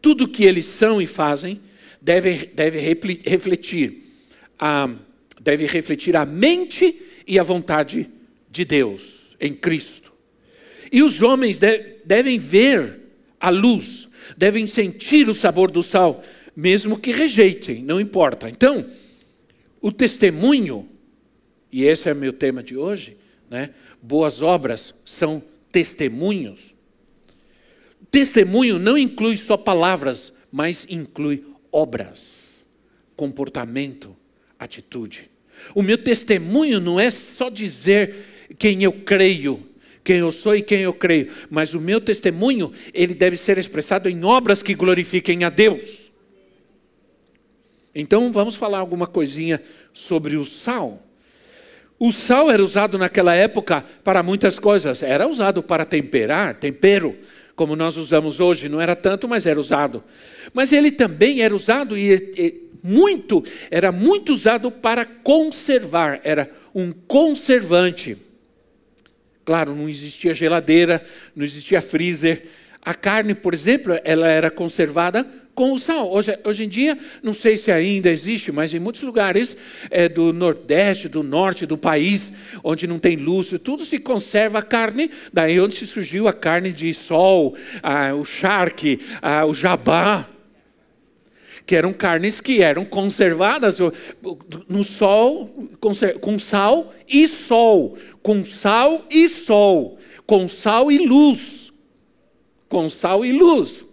Tudo 0.00 0.28
que 0.28 0.44
eles 0.44 0.66
são 0.66 1.02
e 1.02 1.06
fazem 1.06 1.60
deve, 2.00 2.46
deve 2.54 2.78
refletir 2.78 4.04
a, 4.58 4.88
deve 5.40 5.66
refletir 5.66 6.16
a 6.16 6.24
mente 6.24 7.02
e 7.26 7.38
a 7.38 7.42
vontade 7.42 8.08
de 8.50 8.64
Deus 8.64 9.34
em 9.40 9.52
Cristo. 9.52 10.12
E 10.92 11.02
os 11.02 11.20
homens 11.20 11.58
devem 12.04 12.38
ver 12.38 13.00
a 13.40 13.50
luz, 13.50 14.08
devem 14.36 14.66
sentir 14.66 15.28
o 15.28 15.34
sabor 15.34 15.70
do 15.70 15.82
sal, 15.82 16.22
mesmo 16.54 16.98
que 16.98 17.10
rejeitem, 17.10 17.82
não 17.82 18.00
importa. 18.00 18.48
Então, 18.48 18.86
o 19.80 19.90
testemunho, 19.90 20.88
e 21.70 21.84
esse 21.84 22.08
é 22.08 22.12
o 22.12 22.16
meu 22.16 22.32
tema 22.32 22.62
de 22.62 22.76
hoje, 22.76 23.16
né? 23.50 23.70
Boas 24.06 24.40
obras 24.40 24.94
são 25.04 25.42
testemunhos. 25.72 26.74
Testemunho 28.10 28.78
não 28.78 28.96
inclui 28.96 29.36
só 29.36 29.56
palavras, 29.56 30.32
mas 30.50 30.86
inclui 30.88 31.44
obras, 31.72 32.64
comportamento, 33.16 34.16
atitude. 34.58 35.28
O 35.74 35.82
meu 35.82 35.98
testemunho 35.98 36.78
não 36.78 37.00
é 37.00 37.10
só 37.10 37.50
dizer 37.50 38.14
quem 38.58 38.84
eu 38.84 38.92
creio, 38.92 39.68
quem 40.04 40.18
eu 40.18 40.30
sou 40.30 40.54
e 40.54 40.62
quem 40.62 40.82
eu 40.82 40.94
creio, 40.94 41.32
mas 41.50 41.74
o 41.74 41.80
meu 41.80 42.00
testemunho, 42.00 42.72
ele 42.94 43.12
deve 43.12 43.36
ser 43.36 43.58
expressado 43.58 44.08
em 44.08 44.24
obras 44.24 44.62
que 44.62 44.74
glorifiquem 44.74 45.42
a 45.42 45.50
Deus. 45.50 46.12
Então 47.92 48.30
vamos 48.30 48.54
falar 48.54 48.78
alguma 48.78 49.06
coisinha 49.06 49.60
sobre 49.92 50.36
o 50.36 50.44
sal. 50.44 51.05
O 51.98 52.12
sal 52.12 52.50
era 52.50 52.62
usado 52.62 52.98
naquela 52.98 53.34
época 53.34 53.84
para 54.04 54.22
muitas 54.22 54.58
coisas. 54.58 55.02
Era 55.02 55.26
usado 55.26 55.62
para 55.62 55.84
temperar, 55.84 56.56
tempero, 56.56 57.16
como 57.54 57.74
nós 57.74 57.96
usamos 57.96 58.38
hoje. 58.38 58.68
Não 58.68 58.80
era 58.80 58.94
tanto, 58.94 59.26
mas 59.26 59.46
era 59.46 59.58
usado. 59.58 60.04
Mas 60.52 60.72
ele 60.72 60.90
também 60.90 61.40
era 61.40 61.54
usado 61.54 61.96
e, 61.96 62.12
e 62.36 62.66
muito, 62.82 63.42
era 63.70 63.90
muito 63.90 64.34
usado 64.34 64.70
para 64.70 65.06
conservar. 65.06 66.20
Era 66.22 66.50
um 66.74 66.92
conservante. 66.92 68.18
Claro, 69.44 69.74
não 69.74 69.88
existia 69.88 70.34
geladeira, 70.34 71.02
não 71.34 71.44
existia 71.44 71.80
freezer. 71.80 72.46
A 72.82 72.92
carne, 72.92 73.34
por 73.34 73.54
exemplo, 73.54 73.98
ela 74.04 74.28
era 74.28 74.50
conservada 74.50 75.26
com 75.56 75.72
o 75.72 75.78
sal. 75.80 76.12
Hoje, 76.12 76.38
hoje 76.44 76.64
em 76.64 76.68
dia, 76.68 76.96
não 77.20 77.32
sei 77.32 77.56
se 77.56 77.72
ainda 77.72 78.08
existe, 78.08 78.52
mas 78.52 78.72
em 78.72 78.78
muitos 78.78 79.02
lugares 79.02 79.56
é, 79.90 80.08
do 80.08 80.32
nordeste, 80.32 81.08
do 81.08 81.24
norte 81.24 81.66
do 81.66 81.76
país, 81.76 82.34
onde 82.62 82.86
não 82.86 83.00
tem 83.00 83.16
luz, 83.16 83.52
tudo 83.64 83.84
se 83.84 83.98
conserva 83.98 84.60
a 84.60 84.62
carne, 84.62 85.10
daí 85.32 85.58
onde 85.58 85.84
surgiu 85.84 86.28
a 86.28 86.32
carne 86.32 86.72
de 86.72 86.94
sol, 86.94 87.56
o 88.16 88.24
charque, 88.24 89.00
o 89.48 89.52
jabá, 89.52 90.28
que 91.64 91.74
eram 91.74 91.92
carnes 91.92 92.40
que 92.40 92.62
eram 92.62 92.84
conservadas 92.84 93.78
no 94.68 94.84
sol, 94.84 95.68
com 95.80 96.38
sal 96.38 96.94
e 97.08 97.26
sol 97.26 97.96
com 98.26 98.44
sal 98.44 99.06
e 99.08 99.28
sol, 99.28 99.98
com 100.26 100.48
sal 100.48 100.90
e 100.90 100.98
luz. 100.98 101.72
Com 102.68 102.90
sal 102.90 103.24
e 103.24 103.30
luz. 103.30 103.85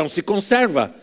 Então 0.00 0.08
se 0.08 0.22
conserva. 0.22 0.94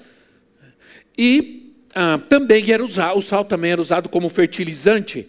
E 1.15 1.71
ah, 1.93 2.17
também 2.17 2.71
era 2.71 2.83
usado, 2.83 3.19
o 3.19 3.21
sal 3.21 3.45
também 3.45 3.71
era 3.71 3.79
usado 3.79 4.09
como 4.09 4.27
fertilizante. 4.27 5.27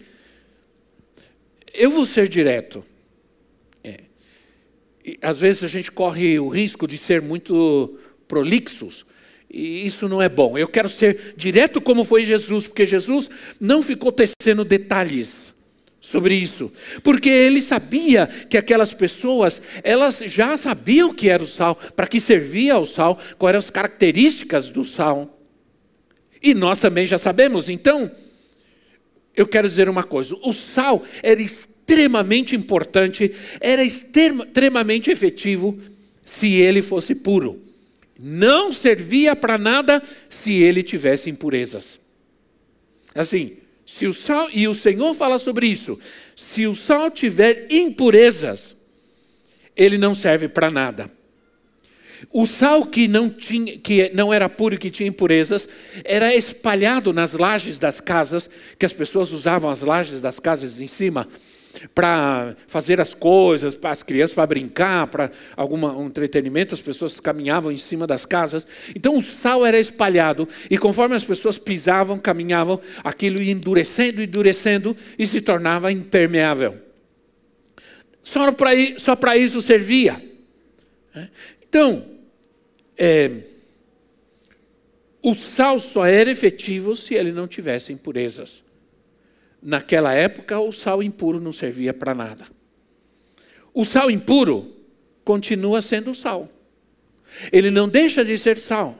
Eu 1.71 1.91
vou 1.91 2.07
ser 2.07 2.27
direto. 2.27 2.83
É. 3.83 3.99
às 5.21 5.37
vezes 5.37 5.63
a 5.63 5.67
gente 5.67 5.91
corre 5.91 6.39
o 6.39 6.49
risco 6.49 6.87
de 6.87 6.97
ser 6.97 7.21
muito 7.21 7.99
prolixos. 8.27 9.05
E 9.47 9.85
isso 9.85 10.09
não 10.09 10.19
é 10.19 10.27
bom. 10.27 10.57
Eu 10.57 10.67
quero 10.67 10.89
ser 10.89 11.35
direto 11.37 11.79
como 11.79 12.03
foi 12.03 12.23
Jesus, 12.23 12.65
porque 12.65 12.87
Jesus 12.87 13.29
não 13.59 13.83
ficou 13.83 14.11
tecendo 14.11 14.65
detalhes 14.65 15.53
sobre 16.09 16.33
isso, 16.33 16.73
porque 17.03 17.29
ele 17.29 17.61
sabia 17.61 18.25
que 18.25 18.57
aquelas 18.57 18.91
pessoas, 18.91 19.61
elas 19.83 20.17
já 20.25 20.57
sabiam 20.57 21.09
o 21.09 21.13
que 21.13 21.29
era 21.29 21.43
o 21.43 21.45
sal, 21.45 21.75
para 21.95 22.07
que 22.07 22.19
servia 22.19 22.79
o 22.79 22.85
sal, 22.87 23.19
quais 23.37 23.51
eram 23.51 23.59
as 23.59 23.69
características 23.69 24.71
do 24.71 24.83
sal. 24.83 25.39
E 26.41 26.55
nós 26.55 26.79
também 26.79 27.05
já 27.05 27.19
sabemos. 27.19 27.69
Então, 27.69 28.09
eu 29.35 29.45
quero 29.45 29.69
dizer 29.69 29.87
uma 29.87 30.03
coisa: 30.03 30.35
o 30.41 30.51
sal 30.51 31.03
era 31.21 31.39
extremamente 31.39 32.55
importante, 32.55 33.31
era 33.61 33.83
extremamente 33.83 35.11
efetivo 35.11 35.77
se 36.25 36.55
ele 36.55 36.81
fosse 36.81 37.13
puro. 37.13 37.61
Não 38.17 38.71
servia 38.71 39.35
para 39.35 39.59
nada 39.59 40.01
se 40.27 40.53
ele 40.53 40.81
tivesse 40.81 41.29
impurezas. 41.29 41.99
Assim, 43.13 43.57
se 43.89 44.05
o 44.05 44.13
sal, 44.13 44.49
e 44.53 44.67
o 44.67 44.75
Senhor 44.75 45.15
fala 45.15 45.39
sobre 45.39 45.65
isso, 45.65 45.99
se 46.35 46.67
o 46.67 46.75
sal 46.75 47.09
tiver 47.09 47.65
impurezas, 47.71 48.77
ele 49.75 49.97
não 49.97 50.13
serve 50.13 50.47
para 50.47 50.69
nada. 50.69 51.11
O 52.31 52.45
sal 52.45 52.85
que 52.85 53.07
não, 53.07 53.31
tinha, 53.31 53.79
que 53.79 54.11
não 54.13 54.31
era 54.31 54.47
puro 54.47 54.75
e 54.75 54.77
que 54.77 54.91
tinha 54.91 55.09
impurezas, 55.09 55.67
era 56.05 56.35
espalhado 56.35 57.11
nas 57.11 57.33
lajes 57.33 57.79
das 57.79 57.99
casas, 57.99 58.47
que 58.77 58.85
as 58.85 58.93
pessoas 58.93 59.31
usavam 59.31 59.71
as 59.71 59.81
lajes 59.81 60.21
das 60.21 60.39
casas 60.39 60.79
em 60.79 60.87
cima, 60.87 61.27
para 61.93 62.55
fazer 62.67 62.99
as 62.99 63.13
coisas, 63.13 63.75
para 63.75 63.91
as 63.91 64.03
crianças 64.03 64.33
para 64.33 64.47
brincar, 64.47 65.07
para 65.07 65.31
algum 65.55 65.85
um 65.85 66.07
entretenimento, 66.07 66.75
as 66.75 66.81
pessoas 66.81 67.19
caminhavam 67.19 67.71
em 67.71 67.77
cima 67.77 68.05
das 68.07 68.25
casas. 68.25 68.67
Então 68.95 69.15
o 69.15 69.21
sal 69.21 69.65
era 69.65 69.79
espalhado 69.79 70.47
e 70.69 70.77
conforme 70.77 71.15
as 71.15 71.23
pessoas 71.23 71.57
pisavam, 71.57 72.17
caminhavam, 72.17 72.79
aquilo 73.03 73.41
ia 73.41 73.51
endurecendo, 73.51 74.21
endurecendo 74.21 74.95
e 75.17 75.25
se 75.25 75.41
tornava 75.41 75.91
impermeável. 75.91 76.77
Só 78.23 78.51
para 79.15 79.37
isso 79.37 79.61
servia. 79.61 80.21
Então, 81.67 82.05
é, 82.97 83.31
o 85.21 85.33
sal 85.33 85.79
só 85.79 86.05
era 86.05 86.29
efetivo 86.29 86.95
se 86.95 87.15
ele 87.15 87.31
não 87.31 87.47
tivesse 87.47 87.91
impurezas. 87.91 88.63
Naquela 89.61 90.13
época, 90.13 90.59
o 90.59 90.71
sal 90.71 91.03
impuro 91.03 91.39
não 91.39 91.51
servia 91.51 91.93
para 91.93 92.15
nada. 92.15 92.45
O 93.73 93.85
sal 93.85 94.09
impuro 94.09 94.75
continua 95.23 95.81
sendo 95.81 96.15
sal. 96.15 96.49
Ele 97.51 97.69
não 97.69 97.87
deixa 97.87 98.23
de 98.23 98.37
ser 98.37 98.57
sal, 98.57 98.97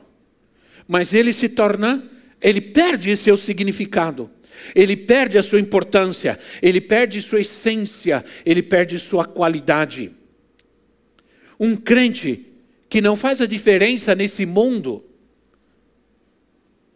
mas 0.86 1.12
ele 1.12 1.32
se 1.32 1.48
torna, 1.48 2.08
ele 2.40 2.60
perde 2.60 3.16
seu 3.16 3.36
significado, 3.36 4.30
ele 4.74 4.96
perde 4.96 5.36
a 5.38 5.42
sua 5.42 5.58
importância, 5.58 6.38
ele 6.62 6.80
perde 6.80 7.20
sua 7.20 7.40
essência, 7.40 8.24
ele 8.44 8.62
perde 8.62 8.98
sua 8.98 9.24
qualidade. 9.24 10.12
Um 11.58 11.74
crente 11.74 12.46
que 12.88 13.00
não 13.00 13.16
faz 13.16 13.40
a 13.40 13.46
diferença 13.46 14.14
nesse 14.14 14.46
mundo, 14.46 15.04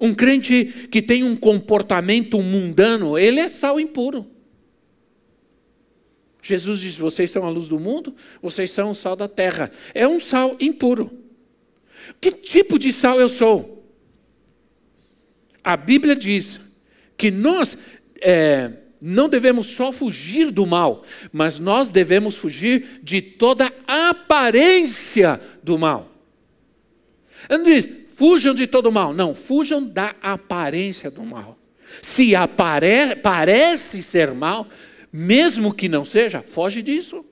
um 0.04 0.14
crente 0.14 0.86
que 0.90 1.00
tem 1.00 1.24
um 1.24 1.34
comportamento 1.34 2.38
mundano, 2.42 3.18
ele 3.18 3.40
é 3.40 3.48
sal 3.48 3.80
impuro. 3.80 4.26
Jesus 6.42 6.80
diz: 6.80 6.94
Vocês 6.94 7.30
são 7.30 7.46
a 7.46 7.48
luz 7.48 7.68
do 7.68 7.80
mundo, 7.80 8.14
vocês 8.42 8.70
são 8.70 8.90
o 8.90 8.94
sal 8.94 9.16
da 9.16 9.26
terra. 9.26 9.72
É 9.94 10.06
um 10.06 10.20
sal 10.20 10.56
impuro. 10.60 11.10
Que 12.20 12.30
tipo 12.30 12.78
de 12.78 12.92
sal 12.92 13.18
eu 13.18 13.30
sou? 13.30 13.82
A 15.62 15.74
Bíblia 15.74 16.14
diz 16.14 16.60
que 17.16 17.30
nós 17.30 17.78
é, 18.20 18.72
não 19.00 19.26
devemos 19.26 19.68
só 19.68 19.90
fugir 19.90 20.50
do 20.50 20.66
mal, 20.66 21.02
mas 21.32 21.58
nós 21.58 21.88
devemos 21.88 22.36
fugir 22.36 23.00
de 23.02 23.22
toda 23.22 23.72
aparência 23.86 25.40
do 25.62 25.78
mal. 25.78 26.10
Diz: 27.64 28.03
fujam 28.14 28.54
de 28.54 28.66
todo 28.66 28.90
mal. 28.90 29.12
Não, 29.12 29.34
fujam 29.34 29.82
da 29.82 30.14
aparência 30.22 31.10
do 31.10 31.22
mal. 31.22 31.58
Se 32.02 32.34
apare, 32.34 33.16
parece 33.22 34.02
ser 34.02 34.32
mal, 34.32 34.66
mesmo 35.12 35.72
que 35.72 35.88
não 35.88 36.04
seja, 36.04 36.42
foge 36.42 36.82
disso. 36.82 37.24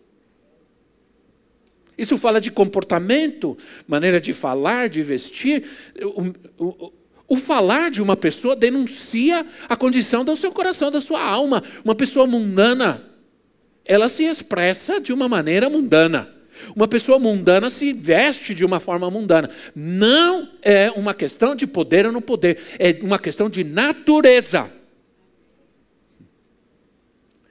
Isso 1.96 2.16
fala 2.18 2.40
de 2.40 2.50
comportamento, 2.50 3.56
maneira 3.86 4.20
de 4.20 4.32
falar, 4.32 4.88
de 4.88 5.02
vestir. 5.02 5.64
O, 6.00 6.64
o, 6.64 6.92
o, 7.28 7.36
falar 7.36 7.90
de 7.90 8.02
uma 8.02 8.16
pessoa 8.16 8.56
denuncia 8.56 9.46
a 9.68 9.76
condição 9.76 10.24
do 10.24 10.36
seu 10.36 10.52
coração, 10.52 10.90
da 10.90 11.00
sua 11.00 11.22
alma. 11.22 11.62
Uma 11.84 11.94
pessoa 11.94 12.26
mundana, 12.26 13.08
ela 13.84 14.08
se 14.08 14.24
expressa 14.24 15.00
de 15.00 15.12
uma 15.12 15.28
maneira 15.28 15.68
mundana. 15.68 16.41
Uma 16.74 16.88
pessoa 16.88 17.18
mundana 17.18 17.70
se 17.70 17.92
veste 17.92 18.54
de 18.54 18.64
uma 18.64 18.80
forma 18.80 19.10
mundana. 19.10 19.50
Não 19.74 20.48
é 20.62 20.90
uma 20.90 21.14
questão 21.14 21.54
de 21.54 21.66
poder 21.66 22.06
ou 22.06 22.12
não 22.12 22.22
poder, 22.22 22.58
é 22.78 22.98
uma 23.02 23.18
questão 23.18 23.48
de 23.48 23.64
natureza. 23.64 24.70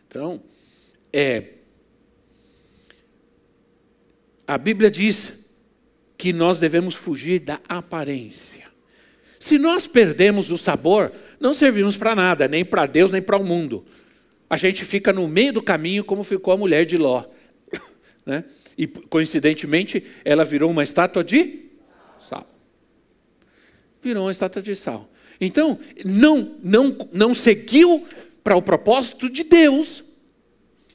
Então, 0.07 0.41
é. 1.13 1.43
A 4.45 4.57
Bíblia 4.57 4.91
diz 4.91 5.33
que 6.17 6.33
nós 6.33 6.59
devemos 6.59 6.93
fugir 6.93 7.39
da 7.39 7.59
aparência. 7.67 8.65
Se 9.39 9.57
nós 9.57 9.87
perdemos 9.87 10.51
o 10.51 10.57
sabor, 10.57 11.11
não 11.39 11.53
servimos 11.53 11.97
para 11.97 12.13
nada, 12.13 12.47
nem 12.47 12.63
para 12.63 12.85
Deus, 12.85 13.09
nem 13.09 13.21
para 13.21 13.37
o 13.37 13.43
mundo. 13.43 13.83
A 14.47 14.57
gente 14.57 14.85
fica 14.85 15.11
no 15.13 15.27
meio 15.27 15.53
do 15.53 15.63
caminho, 15.63 16.03
como 16.03 16.23
ficou 16.23 16.53
a 16.53 16.57
mulher 16.57 16.85
de 16.85 16.97
Ló. 16.97 17.23
né? 18.25 18.43
E 18.77 18.88
coincidentemente, 18.88 20.03
ela 20.23 20.45
virou 20.45 20.71
uma 20.71 20.84
estátua 20.84 21.23
de 21.23 21.65
sal. 22.19 22.47
Virou 24.01 24.25
uma 24.25 24.31
estátua 24.31 24.62
de 24.62 24.75
sal. 24.75 25.10
Então, 25.39 25.79
não, 26.05 26.55
não, 26.63 27.10
não 27.12 27.34
seguiu 27.34 28.07
para 28.43 28.55
o 28.55 28.62
propósito 28.62 29.29
de 29.29 29.43
Deus, 29.43 30.03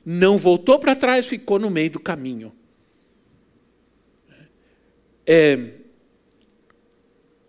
não 0.05 0.39
voltou 0.39 0.79
para 0.79 0.95
trás, 0.95 1.27
ficou 1.27 1.59
no 1.59 1.71
meio 1.71 1.91
do 1.91 2.01
caminho. 2.01 2.53
É, 5.27 5.73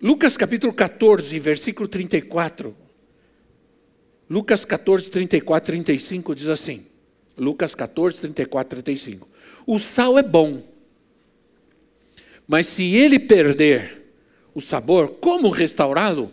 Lucas 0.02 0.38
capítulo 0.38 0.74
14, 0.74 1.38
versículo 1.40 1.88
34. 1.88 2.76
Lucas 4.30 4.66
14, 4.66 5.10
34, 5.10 5.68
35 5.68 6.36
diz 6.36 6.50
assim: 6.50 6.86
Lucas 7.38 7.74
14, 7.74 8.20
34, 8.20 8.82
35. 8.82 9.28
O 9.68 9.78
sal 9.80 10.18
é 10.18 10.24
bom, 10.24 10.64
mas 12.48 12.68
se 12.68 12.96
ele 12.96 13.20
perder 13.20 14.02
o 14.56 14.62
sabor, 14.62 15.18
como 15.20 15.50
restaurá-lo? 15.50 16.32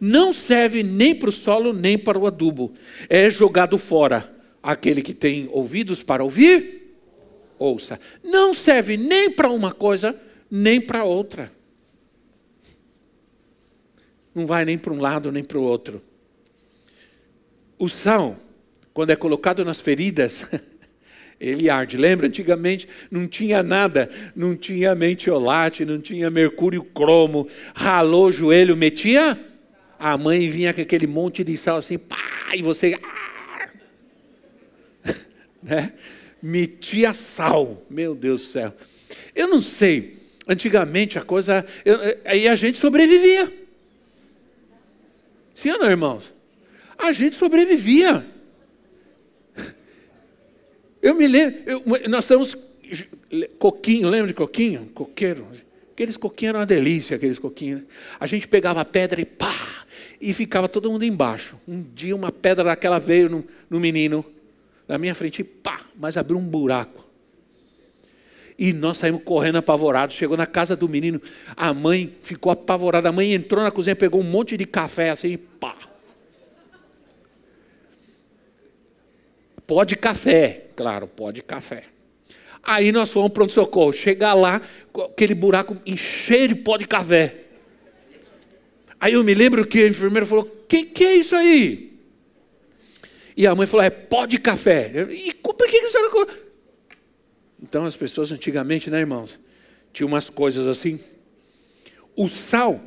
Não 0.00 0.32
serve 0.32 0.82
nem 0.82 1.14
para 1.14 1.28
o 1.28 1.32
solo, 1.32 1.72
nem 1.72 1.98
para 1.98 2.18
o 2.18 2.26
adubo. 2.26 2.72
É 3.08 3.28
jogado 3.28 3.76
fora. 3.76 4.32
Aquele 4.62 5.02
que 5.02 5.12
tem 5.12 5.48
ouvidos 5.52 6.02
para 6.02 6.24
ouvir, 6.24 6.96
ouça. 7.58 8.00
Não 8.22 8.54
serve 8.54 8.96
nem 8.96 9.30
para 9.30 9.50
uma 9.50 9.72
coisa, 9.72 10.18
nem 10.50 10.80
para 10.80 11.04
outra. 11.04 11.52
Não 14.34 14.46
vai 14.46 14.64
nem 14.64 14.78
para 14.78 14.92
um 14.92 15.00
lado, 15.00 15.30
nem 15.30 15.44
para 15.44 15.58
o 15.58 15.62
outro. 15.62 16.00
O 17.78 17.88
sal, 17.88 18.38
quando 18.94 19.10
é 19.10 19.16
colocado 19.16 19.64
nas 19.64 19.80
feridas, 19.80 20.46
ele 21.40 21.68
arde. 21.68 21.96
Lembra, 21.96 22.26
antigamente 22.26 22.88
não 23.10 23.26
tinha 23.26 23.62
nada, 23.62 24.10
não 24.34 24.56
tinha 24.56 24.94
mentiolate, 24.94 25.84
não 25.84 26.00
tinha 26.00 26.30
mercúrio 26.30 26.82
cromo, 26.82 27.48
ralou 27.74 28.26
o 28.26 28.32
joelho, 28.32 28.76
metia 28.76 29.38
a 29.98 30.18
mãe 30.18 30.50
vinha 30.50 30.74
com 30.74 30.82
aquele 30.82 31.06
monte 31.06 31.42
de 31.42 31.56
sal 31.56 31.78
assim, 31.78 31.96
pá, 31.96 32.18
e 32.54 32.60
você. 32.60 32.98
Ah, 33.02 33.70
né? 35.62 35.92
Metia 36.42 37.14
sal, 37.14 37.82
meu 37.88 38.14
Deus 38.14 38.42
do 38.44 38.52
céu. 38.52 38.74
Eu 39.34 39.48
não 39.48 39.62
sei, 39.62 40.18
antigamente 40.46 41.18
a 41.18 41.22
coisa. 41.22 41.64
Aí 42.26 42.46
a 42.46 42.54
gente 42.54 42.78
sobrevivia. 42.78 43.50
Sim 45.54 45.70
ou 45.70 45.78
não, 45.78 45.90
irmãos? 45.90 46.30
A 46.98 47.10
gente 47.12 47.36
sobrevivia. 47.36 48.26
Eu 51.04 51.14
me 51.14 51.28
lembro, 51.28 51.60
eu, 51.66 51.82
nós 52.08 52.24
estamos. 52.24 52.56
Coquinho, 53.58 54.08
lembra 54.08 54.28
de 54.28 54.32
coquinho? 54.32 54.88
Coqueiro. 54.94 55.46
Aqueles 55.92 56.16
coquinhos 56.16 56.48
eram 56.48 56.60
uma 56.60 56.66
delícia, 56.66 57.14
aqueles 57.14 57.38
coquinhos. 57.38 57.82
A 58.18 58.26
gente 58.26 58.48
pegava 58.48 58.80
a 58.80 58.86
pedra 58.86 59.20
e 59.20 59.26
pá, 59.26 59.54
e 60.18 60.32
ficava 60.32 60.66
todo 60.66 60.90
mundo 60.90 61.04
embaixo. 61.04 61.60
Um 61.68 61.82
dia 61.82 62.16
uma 62.16 62.32
pedra 62.32 62.64
daquela 62.64 62.98
veio 62.98 63.28
no, 63.28 63.44
no 63.68 63.78
menino, 63.78 64.24
na 64.88 64.96
minha 64.96 65.14
frente, 65.14 65.42
e 65.42 65.44
pá, 65.44 65.82
mas 65.94 66.16
abriu 66.16 66.38
um 66.38 66.42
buraco. 66.42 67.04
E 68.58 68.72
nós 68.72 68.96
saímos 68.96 69.22
correndo 69.24 69.56
apavorados. 69.56 70.16
Chegou 70.16 70.38
na 70.38 70.46
casa 70.46 70.74
do 70.74 70.88
menino, 70.88 71.20
a 71.54 71.74
mãe 71.74 72.14
ficou 72.22 72.50
apavorada. 72.50 73.10
A 73.10 73.12
mãe 73.12 73.34
entrou 73.34 73.62
na 73.62 73.70
cozinha, 73.70 73.94
pegou 73.94 74.22
um 74.22 74.24
monte 74.24 74.56
de 74.56 74.64
café 74.64 75.10
assim, 75.10 75.36
pá. 75.36 75.76
Pó 79.66 79.84
de 79.84 79.96
café, 79.96 80.66
claro, 80.76 81.06
pó 81.06 81.30
de 81.30 81.42
café. 81.42 81.84
Aí 82.62 82.92
nós 82.92 83.10
fomos 83.10 83.32
pronto-socorro. 83.32 83.92
Chegar 83.92 84.34
lá, 84.34 84.60
aquele 85.10 85.34
buraco 85.34 85.76
cheio 85.96 86.48
de 86.48 86.54
pó 86.54 86.76
de 86.76 86.86
café. 86.86 87.44
Aí 88.98 89.12
eu 89.12 89.22
me 89.22 89.34
lembro 89.34 89.66
que 89.66 89.82
a 89.82 89.88
enfermeira 89.88 90.26
falou: 90.26 90.44
que, 90.68 90.84
que 90.84 91.04
é 91.04 91.14
isso 91.16 91.36
aí? 91.36 91.92
E 93.36 93.46
a 93.46 93.54
mãe 93.54 93.66
falou: 93.66 93.84
é 93.84 93.90
pó 93.90 94.26
de 94.26 94.38
café. 94.38 95.06
E 95.10 95.32
por 95.34 95.56
que, 95.56 95.80
que 95.80 95.86
a 95.86 95.90
senhora. 95.90 96.44
Então 97.62 97.84
as 97.84 97.96
pessoas 97.96 98.32
antigamente, 98.32 98.90
né, 98.90 99.00
irmãos? 99.00 99.38
Tinha 99.92 100.06
umas 100.06 100.30
coisas 100.30 100.66
assim. 100.66 100.98
O 102.16 102.28
sal 102.28 102.80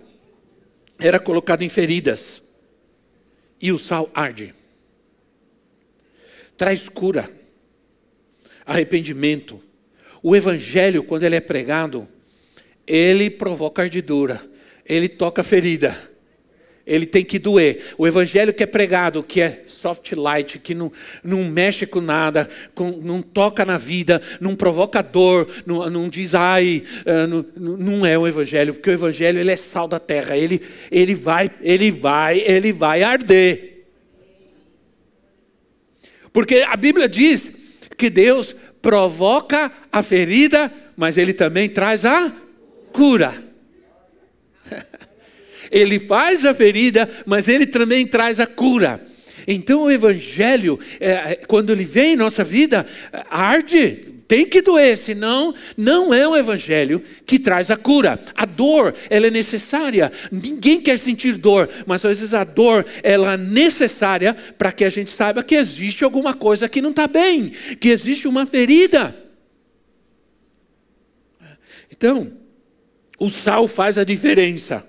era 0.99 1.19
colocado 1.19 1.61
em 1.61 1.69
feridas. 1.69 2.41
E 3.61 3.71
o 3.71 3.79
sal 3.79 4.09
arde. 4.13 4.53
Traz 6.57 6.89
cura, 6.89 7.29
arrependimento. 8.65 9.61
O 10.23 10.35
evangelho, 10.35 11.03
quando 11.03 11.23
ele 11.23 11.35
é 11.35 11.39
pregado, 11.39 12.07
ele 12.85 13.29
provoca 13.29 13.83
ardidura 13.83 14.41
ele 14.87 15.09
toca 15.09 15.43
ferida. 15.43 15.97
Ele 16.85 17.05
tem 17.05 17.25
que 17.25 17.37
doer. 17.37 17.93
O 17.97 18.07
evangelho 18.07 18.53
que 18.53 18.63
é 18.63 18.65
pregado, 18.65 19.21
que 19.21 19.41
é 19.41 19.63
soft 19.67 20.13
light, 20.13 20.57
que 20.57 20.73
não, 20.73 20.89
não 21.21 21.43
mexe 21.43 21.85
com 21.85 21.99
nada, 21.99 22.47
com, 22.73 22.91
não 22.91 23.21
toca 23.21 23.65
na 23.65 23.77
vida, 23.77 24.21
não 24.39 24.55
provoca 24.55 25.03
dor, 25.03 25.49
não, 25.65 25.89
não 25.89 26.07
diz 26.07 26.33
ai, 26.33 26.81
uh, 27.05 27.27
não, 27.27 27.77
não, 27.77 28.05
é 28.05 28.17
o 28.17 28.25
evangelho, 28.25 28.73
porque 28.73 28.89
o 28.89 28.93
evangelho 28.93 29.37
ele 29.37 29.51
é 29.51 29.57
sal 29.57 29.85
da 29.85 29.99
terra. 29.99 30.37
Ele, 30.37 30.61
ele 30.89 31.13
vai, 31.13 31.51
ele 31.61 31.91
vai, 31.91 32.39
ele 32.39 32.71
vai 32.71 33.03
arder. 33.03 33.66
Porque 36.37 36.63
a 36.69 36.75
Bíblia 36.75 37.09
diz 37.09 37.49
que 37.97 38.11
Deus 38.11 38.55
provoca 38.79 39.71
a 39.91 40.03
ferida, 40.03 40.71
mas 40.95 41.17
ele 41.17 41.33
também 41.33 41.67
traz 41.67 42.05
a 42.05 42.31
cura. 42.93 43.43
Ele 45.71 45.99
faz 45.99 46.45
a 46.45 46.53
ferida, 46.53 47.09
mas 47.25 47.47
ele 47.47 47.65
também 47.65 48.05
traz 48.07 48.39
a 48.39 48.45
cura. 48.45 49.03
Então 49.47 49.81
o 49.81 49.91
Evangelho, 49.91 50.79
é, 50.99 51.11
é, 51.11 51.35
quando 51.35 51.71
ele 51.71 51.83
vem 51.83 52.13
em 52.13 52.15
nossa 52.15 52.41
vida, 52.41 52.85
arde, 53.29 54.06
tem 54.27 54.45
que 54.45 54.61
doer, 54.61 54.97
senão 54.97 55.55
não 55.77 56.13
é 56.13 56.27
o 56.27 56.35
Evangelho 56.35 57.01
que 57.25 57.39
traz 57.39 57.71
a 57.71 57.77
cura. 57.77 58.19
A 58.35 58.45
dor, 58.45 58.93
ela 59.09 59.27
é 59.27 59.31
necessária. 59.31 60.11
Ninguém 60.31 60.81
quer 60.81 60.99
sentir 60.99 61.37
dor, 61.37 61.69
mas 61.85 62.03
às 62.03 62.19
vezes 62.19 62.33
a 62.33 62.43
dor, 62.43 62.85
ela 63.01 63.33
é 63.33 63.37
necessária 63.37 64.35
para 64.57 64.71
que 64.71 64.83
a 64.83 64.89
gente 64.89 65.11
saiba 65.11 65.43
que 65.43 65.55
existe 65.55 66.03
alguma 66.03 66.33
coisa 66.33 66.67
que 66.67 66.81
não 66.81 66.89
está 66.89 67.07
bem, 67.07 67.53
que 67.79 67.89
existe 67.89 68.27
uma 68.27 68.45
ferida. 68.45 69.15
Então, 71.89 72.33
o 73.17 73.29
sal 73.29 73.67
faz 73.67 73.97
a 73.97 74.03
diferença. 74.03 74.85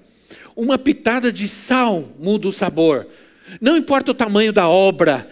Uma 0.57 0.77
pitada 0.77 1.31
de 1.31 1.47
sal 1.47 2.13
muda 2.19 2.49
o 2.49 2.53
sabor. 2.53 3.07
Não 3.61 3.77
importa 3.77 4.11
o 4.11 4.15
tamanho 4.15 4.53
da 4.53 4.69
obra, 4.69 5.29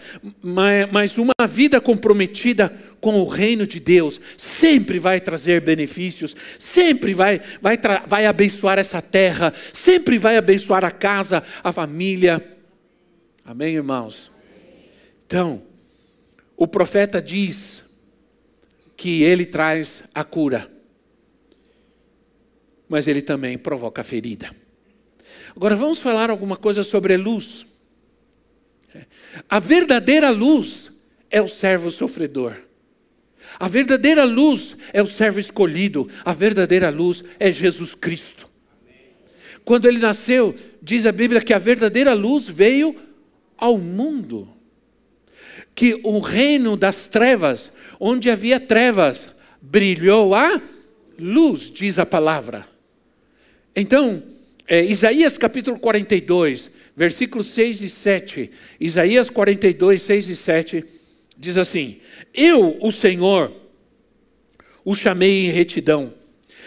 mas 0.91 1.17
uma 1.17 1.47
vida 1.47 1.79
comprometida 1.79 2.69
com 2.99 3.19
o 3.19 3.25
reino 3.25 3.67
de 3.67 3.79
Deus 3.79 4.19
sempre 4.37 4.99
vai 4.99 5.21
trazer 5.21 5.61
benefícios, 5.61 6.35
sempre 6.57 7.13
vai, 7.13 7.41
vai, 7.61 7.77
vai 8.07 8.25
abençoar 8.25 8.79
essa 8.79 9.01
terra, 9.01 9.53
sempre 9.73 10.17
vai 10.17 10.37
abençoar 10.37 10.83
a 10.83 10.91
casa, 10.91 11.43
a 11.63 11.71
família. 11.71 12.43
Amém, 13.45 13.75
irmãos? 13.75 14.31
Então, 15.25 15.61
o 16.55 16.67
profeta 16.67 17.21
diz 17.21 17.83
que 18.95 19.21
ele 19.21 19.45
traz 19.45 20.03
a 20.13 20.23
cura, 20.23 20.69
mas 22.89 23.07
ele 23.07 23.21
também 23.21 23.57
provoca 23.57 24.01
a 24.01 24.03
ferida. 24.03 24.49
Agora 25.55 25.75
vamos 25.75 25.99
falar 25.99 26.29
alguma 26.29 26.55
coisa 26.55 26.83
sobre 26.83 27.13
a 27.13 27.17
luz. 27.17 27.65
A 29.49 29.59
verdadeira 29.59 30.29
luz 30.29 30.91
é 31.29 31.41
o 31.41 31.47
servo 31.47 31.91
sofredor. 31.91 32.55
A 33.59 33.67
verdadeira 33.67 34.23
luz 34.23 34.75
é 34.93 35.01
o 35.01 35.07
servo 35.07 35.39
escolhido. 35.39 36.09
A 36.23 36.33
verdadeira 36.33 36.89
luz 36.89 37.23
é 37.39 37.51
Jesus 37.51 37.95
Cristo. 37.95 38.47
Quando 39.65 39.87
ele 39.87 39.99
nasceu, 39.99 40.55
diz 40.81 41.05
a 41.05 41.11
Bíblia 41.11 41.41
que 41.41 41.53
a 41.53 41.59
verdadeira 41.59 42.13
luz 42.13 42.47
veio 42.47 42.95
ao 43.57 43.77
mundo. 43.77 44.47
Que 45.73 45.99
o 46.03 46.19
reino 46.19 46.77
das 46.77 47.07
trevas, 47.07 47.71
onde 47.99 48.29
havia 48.29 48.59
trevas, 48.59 49.29
brilhou 49.61 50.33
a 50.33 50.61
luz, 51.19 51.71
diz 51.71 51.99
a 51.99 52.05
palavra. 52.05 52.67
Então, 53.75 54.23
é, 54.67 54.83
Isaías 54.83 55.37
capítulo 55.37 55.79
42, 55.79 56.69
versículos 56.95 57.47
6 57.47 57.81
e 57.83 57.89
7. 57.89 58.51
Isaías 58.79 59.29
42, 59.29 60.01
6 60.01 60.29
e 60.29 60.35
7 60.35 60.85
diz 61.37 61.57
assim: 61.57 61.99
Eu, 62.33 62.77
o 62.81 62.91
Senhor, 62.91 63.53
o 64.83 64.93
chamei 64.93 65.45
em 65.45 65.51
retidão, 65.51 66.13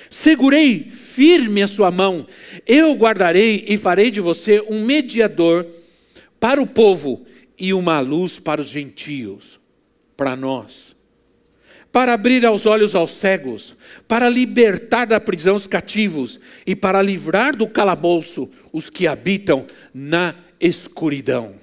segurei 0.08 0.80
firme 0.80 1.62
a 1.62 1.68
sua 1.68 1.90
mão, 1.90 2.26
eu 2.66 2.94
guardarei 2.94 3.64
e 3.68 3.76
farei 3.76 4.10
de 4.10 4.20
você 4.20 4.62
um 4.68 4.84
mediador 4.84 5.66
para 6.38 6.62
o 6.62 6.66
povo 6.66 7.26
e 7.58 7.74
uma 7.74 8.00
luz 8.00 8.38
para 8.38 8.62
os 8.62 8.68
gentios, 8.68 9.60
para 10.16 10.34
nós 10.34 10.96
para 11.92 12.14
abrir 12.14 12.46
aos 12.46 12.66
olhos 12.66 12.94
aos 12.94 13.12
cegos, 13.12 13.74
para 14.06 14.28
libertar 14.28 15.06
da 15.06 15.18
prisão 15.18 15.56
os 15.56 15.66
cativos 15.66 16.38
e 16.66 16.76
para 16.76 17.02
livrar 17.02 17.56
do 17.56 17.66
calabouço 17.66 18.50
os 18.72 18.88
que 18.88 19.06
habitam 19.06 19.66
na 19.92 20.34
escuridão. 20.60 21.54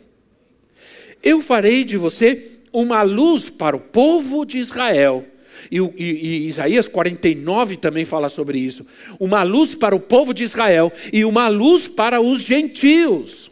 Eu 1.23 1.41
farei 1.41 1.83
de 1.83 1.97
você 1.97 2.57
uma 2.73 3.01
luz 3.03 3.49
para 3.49 3.75
o 3.75 3.79
povo 3.79 4.45
de 4.45 4.57
Israel. 4.57 5.25
E, 5.71 5.77
e, 5.79 5.93
e, 5.97 6.47
Isaías 6.47 6.87
49 6.87 7.77
também 7.77 8.05
fala 8.05 8.29
sobre 8.29 8.59
isso. 8.59 8.85
Uma 9.19 9.43
luz 9.43 9.73
para 9.73 9.95
o 9.95 9.99
povo 9.99 10.33
de 10.33 10.43
Israel 10.43 10.91
e 11.11 11.25
uma 11.25 11.47
luz 11.47 11.87
para 11.87 12.21
os 12.21 12.41
gentios, 12.41 13.49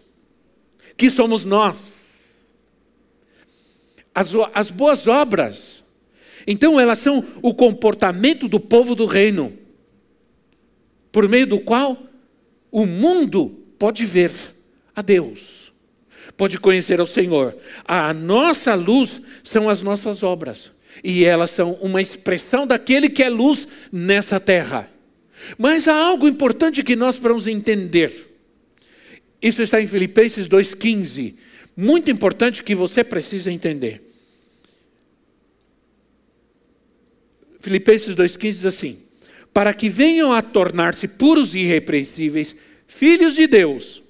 que 0.95 1.09
somos 1.09 1.43
nós. 1.43 2.37
as, 4.13 4.31
as 4.53 4.69
boas 4.69 5.07
obras. 5.07 5.84
Então, 6.47 6.79
elas 6.79 6.99
são 6.99 7.25
o 7.41 7.53
comportamento 7.53 8.47
do 8.47 8.59
povo 8.59 8.93
do 8.95 9.05
reino, 9.05 9.53
por 11.11 11.27
meio 11.27 11.47
do 11.47 11.59
qual 11.59 11.97
o 12.71 12.85
mundo 12.85 13.49
pode 13.79 14.05
ver 14.05 14.31
a 14.95 15.01
Deus, 15.01 15.73
pode 16.37 16.57
conhecer 16.57 16.99
ao 16.99 17.05
Senhor. 17.05 17.55
A 17.85 18.13
nossa 18.13 18.75
luz 18.75 19.21
são 19.43 19.69
as 19.69 19.81
nossas 19.81 20.23
obras, 20.23 20.71
e 21.03 21.25
elas 21.25 21.51
são 21.51 21.73
uma 21.81 22.01
expressão 22.01 22.67
daquele 22.67 23.09
que 23.09 23.23
é 23.23 23.29
luz 23.29 23.67
nessa 23.91 24.39
terra. 24.39 24.89
Mas 25.57 25.87
há 25.87 25.95
algo 25.95 26.27
importante 26.27 26.83
que 26.83 26.95
nós 26.95 27.15
precisamos 27.15 27.47
entender. 27.47 28.37
Isso 29.41 29.61
está 29.61 29.81
em 29.81 29.87
Filipenses 29.87 30.47
2,15. 30.47 31.35
Muito 31.75 32.09
importante 32.09 32.63
que 32.63 32.73
você 32.73 33.03
precisa 33.03 33.51
entender. 33.51 34.04
Filipenses 37.65 38.15
2,15 38.15 38.39
diz 38.51 38.65
assim: 38.67 38.99
Para 39.51 39.73
que 39.73 39.89
venham 39.89 40.31
a 40.31 40.39
tornar-se 40.39 41.07
puros 41.07 41.55
e 41.55 41.61
irrepreensíveis, 41.61 42.55
filhos 42.85 43.33
de 43.33 43.47
Deus, 43.47 44.03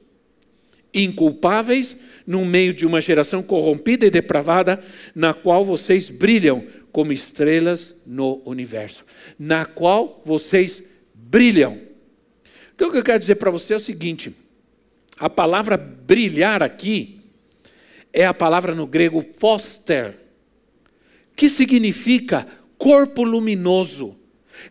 inculpáveis 0.93 1.95
no 2.27 2.43
meio 2.43 2.73
de 2.73 2.85
uma 2.85 2.99
geração 2.99 3.41
corrompida 3.41 4.05
e 4.05 4.09
depravada, 4.09 4.83
na 5.15 5.33
qual 5.33 5.63
vocês 5.63 6.09
brilham 6.09 6.65
como 6.91 7.13
estrelas 7.13 7.95
no 8.05 8.41
universo, 8.45 9.05
na 9.39 9.63
qual 9.63 10.21
vocês 10.25 10.83
brilham. 11.13 11.79
Então 12.75 12.89
o 12.89 12.91
que 12.91 12.97
eu 12.97 13.03
quero 13.03 13.19
dizer 13.19 13.35
para 13.35 13.51
você 13.51 13.73
é 13.73 13.77
o 13.77 13.79
seguinte: 13.79 14.35
a 15.17 15.29
palavra 15.29 15.77
brilhar 15.77 16.61
aqui 16.61 17.21
é 18.11 18.25
a 18.25 18.33
palavra 18.33 18.75
no 18.75 18.85
grego 18.85 19.25
foster, 19.37 20.17
que 21.37 21.47
significa 21.47 22.45
corpo 22.77 23.23
luminoso, 23.23 24.17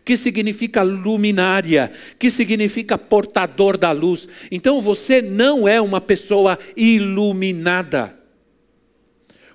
que 0.03 0.17
significa 0.17 0.81
luminária, 0.81 1.91
que 2.17 2.29
significa 2.29 2.97
portador 2.97 3.77
da 3.77 3.91
luz. 3.91 4.27
Então 4.51 4.81
você 4.81 5.21
não 5.21 5.67
é 5.67 5.79
uma 5.79 6.01
pessoa 6.01 6.57
iluminada. 6.75 8.17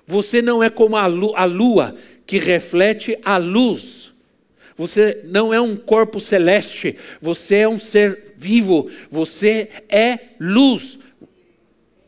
Você 0.05 0.41
não 0.41 0.61
é 0.61 0.69
como 0.69 0.95
a 0.97 1.05
lua 1.45 1.95
que 2.25 2.37
reflete 2.37 3.17
a 3.23 3.37
luz. 3.37 4.11
Você 4.77 5.21
não 5.25 5.53
é 5.53 5.61
um 5.61 5.75
corpo 5.75 6.19
celeste, 6.19 6.95
você 7.21 7.57
é 7.57 7.69
um 7.69 7.77
ser 7.77 8.33
vivo, 8.35 8.89
você 9.11 9.69
é 9.87 10.17
luz. 10.39 10.97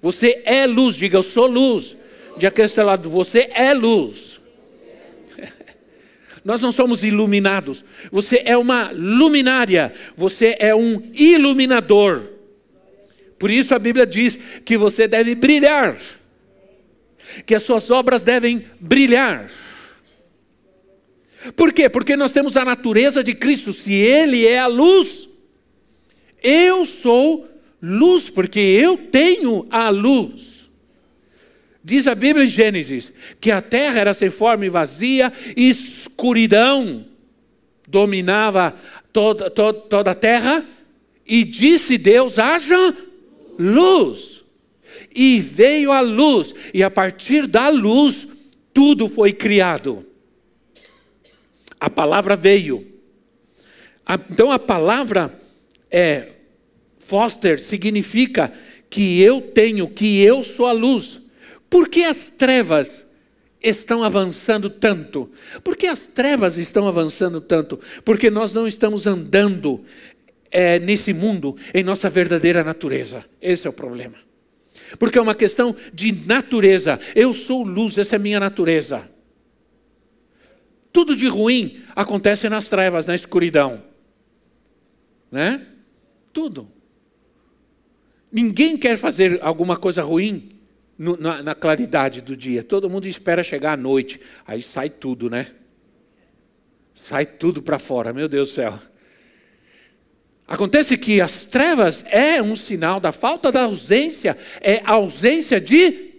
Você 0.02 0.42
é 0.44 0.66
luz, 0.66 0.96
diga 0.96 1.18
eu 1.18 1.24
sou 1.24 1.46
luz. 1.48 1.96
Que 2.40 2.62
está 2.62 2.84
lado, 2.84 3.10
você 3.10 3.50
é 3.54 3.74
luz. 3.74 4.33
Nós 6.44 6.62
não 6.62 6.72
somos 6.72 7.04
iluminados. 7.04 7.84
Você 8.12 8.42
é 8.46 8.58
uma 8.58 8.92
luminária, 8.92 9.94
você 10.16 10.56
é 10.60 10.76
um 10.76 11.02
iluminador. 11.14 12.30
Por 13.40 13.50
isso 13.50 13.74
a 13.74 13.80
Bíblia 13.80 14.06
diz 14.06 14.38
que 14.64 14.78
você 14.78 15.08
deve 15.08 15.36
brilhar, 15.36 15.98
que 17.46 17.56
as 17.56 17.64
suas 17.64 17.90
obras 17.90 18.24
devem 18.24 18.66
brilhar. 18.80 19.50
Por 21.56 21.74
quê? 21.74 21.90
Porque 21.90 22.16
nós 22.16 22.32
temos 22.32 22.56
a 22.56 22.64
natureza 22.64 23.24
de 23.24 23.34
Cristo. 23.34 23.74
Se 23.74 23.94
Ele 23.94 24.46
é 24.46 24.60
a 24.60 24.68
luz, 24.68 25.28
eu 26.42 26.86
sou 26.86 27.50
luz, 27.82 28.30
porque 28.30 28.60
eu 28.60 28.98
tenho 28.98 29.68
a 29.70 29.90
luz. 29.90 30.53
Diz 31.84 32.08
a 32.08 32.15
Bíblia 32.15 32.46
em 32.46 32.50
Gênesis 32.50 33.12
que 33.41 33.52
a 33.52 33.62
terra 33.62 34.00
era 34.00 34.13
sem 34.13 34.30
forma 34.30 34.65
e 34.65 34.69
vazia, 34.69 35.34
e 35.56 35.67
escuridão 35.67 37.06
dominava 37.88 38.74
toda, 39.12 39.50
toda, 39.50 39.80
toda 39.80 40.12
a 40.12 40.15
terra, 40.15 40.65
e 41.26 41.43
disse 41.43 41.98
Deus: 41.98 42.39
haja 42.39 42.96
luz. 43.60 44.43
E 45.13 45.39
veio 45.39 45.91
a 45.91 46.00
luz, 46.00 46.54
e 46.74 46.82
a 46.82 46.89
partir 46.89 47.48
da 47.48 47.69
luz, 47.69 48.28
tudo 48.74 49.10
foi 49.10 49.34
criado. 49.34 50.06
A 51.80 51.89
palavra 51.89 52.36
veio. 52.36 52.88
Então 54.30 54.52
a 54.52 54.60
palavra 54.60 55.39
é 55.91 56.30
Foster 56.98 57.60
significa 57.60 58.54
que 58.89 59.22
eu 59.22 59.41
tenho, 59.41 59.88
que 59.88 60.22
eu 60.22 60.43
sou 60.43 60.65
a 60.65 60.72
luz. 60.72 61.23
Por 61.74 61.90
que 61.90 62.04
as 62.04 62.30
trevas 62.30 63.04
estão 63.60 64.04
avançando 64.04 64.70
tanto? 64.70 65.32
Por 65.64 65.76
que 65.76 65.88
as 65.88 66.06
trevas 66.06 66.60
estão 66.60 66.88
avançando 66.88 67.42
tanto? 67.42 67.80
Porque 68.06 68.30
nós 68.30 68.54
não 68.54 68.68
estamos 68.68 69.08
andando 69.08 69.84
é, 70.52 70.78
nesse 70.78 71.16
mundo 71.16 71.58
em 71.74 71.84
nossa 71.84 72.12
verdadeira 72.12 72.64
natureza. 72.64 73.26
Esse 73.42 73.66
é 73.66 73.72
o 73.72 73.74
problema. 73.74 74.14
Porque 75.00 75.18
é 75.18 75.22
uma 75.22 75.34
questão 75.34 75.76
de 75.92 76.12
natureza. 76.12 77.00
Eu 77.16 77.34
sou 77.34 77.64
luz, 77.64 77.98
essa 77.98 78.18
é 78.18 78.20
minha 78.20 78.40
natureza. 78.40 79.10
Tudo 80.92 81.16
de 81.16 81.28
ruim 81.28 81.82
acontece 81.96 82.48
nas 82.50 82.68
trevas, 82.68 83.08
na 83.08 83.16
escuridão. 83.16 83.82
Né? 85.32 85.66
Tudo. 86.32 86.68
Ninguém 88.32 88.78
quer 88.78 88.96
fazer 88.96 89.40
alguma 89.42 89.76
coisa 89.76 90.04
ruim 90.04 90.54
no, 90.98 91.18
na, 91.18 91.42
na, 91.42 91.56
claridade 91.56 92.22
do 92.22 92.36
dia. 92.36 92.64
Todo 92.64 92.90
mundo 92.90 93.08
espera 93.08 93.44
chegar 93.44 93.74
à 93.74 93.78
noite. 93.78 94.20
Aí 94.46 94.62
sai 94.62 94.90
tudo, 94.90 95.30
né? 95.30 95.52
Sai 96.94 97.26
tudo 97.26 97.62
para 97.62 97.80
fora, 97.80 98.14
meu 98.14 98.28
Deus 98.28 98.50
do 98.50 98.56
céu. 98.56 98.80
Acontece 100.48 100.98
que 100.98 101.22
as 101.22 101.46
trevas 101.46 102.04
é 102.10 102.42
um 102.42 102.56
sinal 102.56 103.00
da 103.00 103.12
falta 103.12 103.52
da 103.52 103.64
ausência, 103.64 104.38
é 104.62 104.82
ausência 104.86 105.60
de 105.60 106.12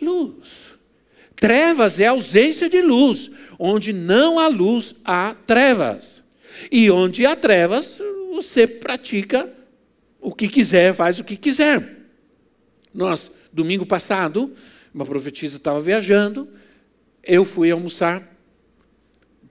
luz. 0.00 0.70
Trevas 1.36 2.00
é 2.00 2.06
ausência 2.06 2.68
de 2.68 2.82
luz. 2.82 3.30
Onde 3.58 3.92
não 3.92 4.38
há 4.38 4.48
luz, 4.48 4.94
há 5.04 5.34
trevas. 5.46 6.22
E 6.72 6.90
onde 6.90 7.26
há 7.26 7.36
trevas, 7.36 8.00
você 8.34 8.66
pratica 8.66 9.48
o 10.20 10.34
que 10.34 10.48
quiser, 10.48 10.94
faz 10.94 11.20
o 11.20 11.24
que 11.24 11.36
quiser. 11.36 11.99
Nós, 12.92 13.30
domingo 13.52 13.86
passado, 13.86 14.52
uma 14.92 15.06
profetisa 15.06 15.56
estava 15.56 15.80
viajando, 15.80 16.48
eu 17.22 17.44
fui 17.44 17.70
almoçar 17.70 18.36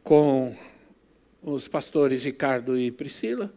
com 0.04 0.56
os 1.41 1.67
pastores 1.67 2.23
Ricardo 2.23 2.78
e 2.78 2.91
Priscila. 2.91 3.54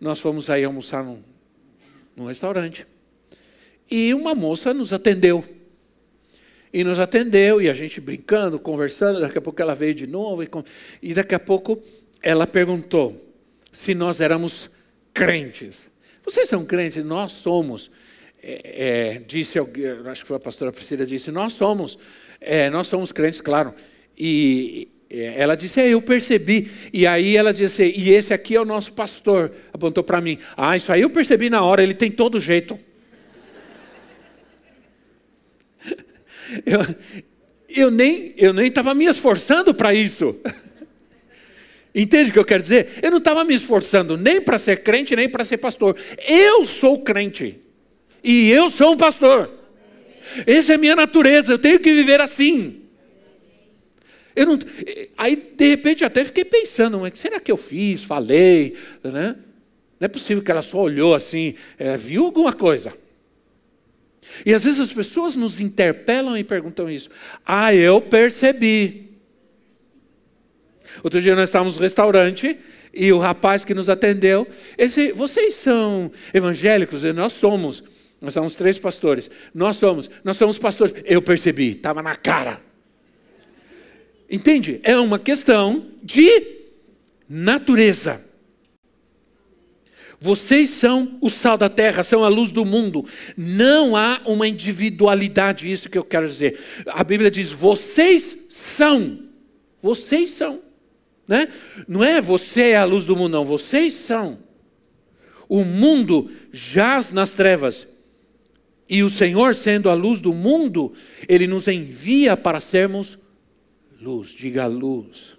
Nós 0.00 0.18
fomos 0.18 0.50
aí 0.50 0.64
almoçar 0.64 1.04
num, 1.04 1.22
num 2.16 2.26
restaurante. 2.26 2.86
E 3.90 4.12
uma 4.12 4.34
moça 4.34 4.74
nos 4.74 4.92
atendeu. 4.92 5.44
E 6.72 6.82
nos 6.82 6.98
atendeu, 6.98 7.60
e 7.60 7.68
a 7.68 7.74
gente 7.74 8.00
brincando, 8.00 8.58
conversando, 8.58 9.20
daqui 9.20 9.38
a 9.38 9.42
pouco 9.42 9.60
ela 9.60 9.74
veio 9.74 9.94
de 9.94 10.06
novo, 10.06 10.42
e, 10.42 10.48
e 11.02 11.14
daqui 11.14 11.34
a 11.34 11.38
pouco 11.38 11.82
ela 12.22 12.46
perguntou 12.46 13.34
se 13.70 13.94
nós 13.94 14.20
éramos 14.20 14.70
crentes. 15.12 15.90
Vocês 16.24 16.48
são 16.48 16.64
crentes? 16.64 17.04
Nós 17.04 17.32
somos. 17.32 17.90
É, 18.42 19.14
é, 19.14 19.22
disse, 19.24 19.56
acho 19.58 20.22
que 20.22 20.28
foi 20.28 20.36
a 20.36 20.40
pastora 20.40 20.72
Priscila 20.72 21.06
disse, 21.06 21.30
nós 21.30 21.52
somos, 21.52 21.96
é, 22.40 22.68
nós 22.68 22.88
somos 22.88 23.12
crentes, 23.12 23.40
claro. 23.40 23.72
E 24.18 24.88
é, 25.08 25.34
ela 25.40 25.54
disse, 25.54 25.80
é, 25.80 25.90
eu 25.90 26.02
percebi. 26.02 26.68
E 26.92 27.06
aí 27.06 27.36
ela 27.36 27.52
disse, 27.52 27.84
e 27.84 28.10
esse 28.10 28.34
aqui 28.34 28.56
é 28.56 28.60
o 28.60 28.64
nosso 28.64 28.92
pastor. 28.94 29.52
Apontou 29.72 30.02
para 30.02 30.20
mim. 30.20 30.38
Ah, 30.56 30.76
isso 30.76 30.90
aí 30.90 31.02
eu 31.02 31.10
percebi 31.10 31.48
na 31.48 31.62
hora, 31.62 31.84
ele 31.84 31.94
tem 31.94 32.10
todo 32.10 32.40
jeito. 32.40 32.78
Eu, 36.66 36.80
eu 37.66 37.90
nem 37.90 38.34
eu 38.36 38.52
nem 38.52 38.66
estava 38.66 38.94
me 38.94 39.06
esforçando 39.06 39.72
para 39.72 39.94
isso. 39.94 40.38
Entende 41.94 42.28
o 42.28 42.32
que 42.34 42.38
eu 42.38 42.44
quero 42.44 42.60
dizer? 42.60 42.98
Eu 43.00 43.10
não 43.10 43.16
estava 43.16 43.42
me 43.42 43.54
esforçando 43.54 44.18
nem 44.18 44.38
para 44.38 44.58
ser 44.58 44.82
crente, 44.82 45.16
nem 45.16 45.30
para 45.30 45.46
ser 45.46 45.56
pastor. 45.56 45.96
Eu 46.28 46.66
sou 46.66 47.02
crente. 47.02 47.61
E 48.22 48.50
eu 48.50 48.70
sou 48.70 48.92
um 48.92 48.96
pastor. 48.96 49.50
Essa 50.46 50.72
é 50.72 50.74
a 50.76 50.78
minha 50.78 50.96
natureza, 50.96 51.52
eu 51.52 51.58
tenho 51.58 51.80
que 51.80 51.92
viver 51.92 52.20
assim. 52.20 52.82
Eu 54.34 54.46
não, 54.46 54.58
aí, 55.18 55.36
de 55.36 55.68
repente, 55.68 56.04
até 56.04 56.24
fiquei 56.24 56.44
pensando, 56.44 56.98
mas 57.00 57.18
será 57.18 57.38
que 57.38 57.52
eu 57.52 57.56
fiz, 57.56 58.02
falei? 58.02 58.76
Né? 59.04 59.36
Não 60.00 60.06
é 60.06 60.08
possível 60.08 60.42
que 60.42 60.50
ela 60.50 60.62
só 60.62 60.78
olhou 60.78 61.14
assim, 61.14 61.54
é, 61.78 61.96
viu 61.96 62.24
alguma 62.24 62.52
coisa. 62.52 62.94
E 64.46 64.54
às 64.54 64.64
vezes 64.64 64.80
as 64.80 64.92
pessoas 64.92 65.36
nos 65.36 65.60
interpelam 65.60 66.36
e 66.36 66.42
perguntam 66.42 66.90
isso. 66.90 67.10
Ah, 67.44 67.74
eu 67.74 68.00
percebi. 68.00 69.10
Outro 71.02 71.20
dia 71.20 71.34
nós 71.34 71.48
estávamos 71.48 71.76
no 71.76 71.82
restaurante 71.82 72.58
e 72.92 73.12
o 73.12 73.18
rapaz 73.18 73.64
que 73.64 73.74
nos 73.74 73.88
atendeu, 73.88 74.46
disse, 74.78 75.12
vocês 75.12 75.54
são 75.54 76.10
evangélicos? 76.32 77.04
E 77.04 77.12
nós 77.12 77.32
somos. 77.34 77.82
Nós 78.22 78.34
somos 78.34 78.54
três 78.54 78.78
pastores. 78.78 79.28
Nós 79.52 79.76
somos, 79.76 80.08
nós 80.22 80.36
somos 80.36 80.56
pastores. 80.56 80.94
Eu 81.04 81.20
percebi, 81.20 81.72
estava 81.72 82.00
na 82.00 82.14
cara. 82.14 82.62
Entende? 84.30 84.80
É 84.84 84.96
uma 84.96 85.18
questão 85.18 85.88
de 86.00 86.60
natureza. 87.28 88.24
Vocês 90.20 90.70
são 90.70 91.18
o 91.20 91.28
sal 91.28 91.58
da 91.58 91.68
terra, 91.68 92.04
são 92.04 92.22
a 92.22 92.28
luz 92.28 92.52
do 92.52 92.64
mundo. 92.64 93.04
Não 93.36 93.96
há 93.96 94.22
uma 94.24 94.46
individualidade, 94.46 95.70
isso 95.70 95.90
que 95.90 95.98
eu 95.98 96.04
quero 96.04 96.28
dizer. 96.28 96.60
A 96.86 97.02
Bíblia 97.02 97.28
diz: 97.28 97.50
vocês 97.50 98.46
são. 98.48 99.18
Vocês 99.82 100.30
são. 100.30 100.60
Né? 101.26 101.48
Não 101.88 102.04
é 102.04 102.20
você 102.20 102.68
é 102.68 102.76
a 102.76 102.84
luz 102.84 103.04
do 103.04 103.16
mundo, 103.16 103.32
não. 103.32 103.44
Vocês 103.44 103.94
são. 103.94 104.38
O 105.48 105.64
mundo 105.64 106.30
jaz 106.52 107.12
nas 107.12 107.34
trevas. 107.34 107.91
E 108.92 109.02
o 109.02 109.08
Senhor, 109.08 109.54
sendo 109.54 109.88
a 109.88 109.94
luz 109.94 110.20
do 110.20 110.34
mundo, 110.34 110.92
Ele 111.26 111.46
nos 111.46 111.66
envia 111.66 112.36
para 112.36 112.60
sermos 112.60 113.18
luz. 113.98 114.32
Diga 114.32 114.66
luz. 114.66 115.38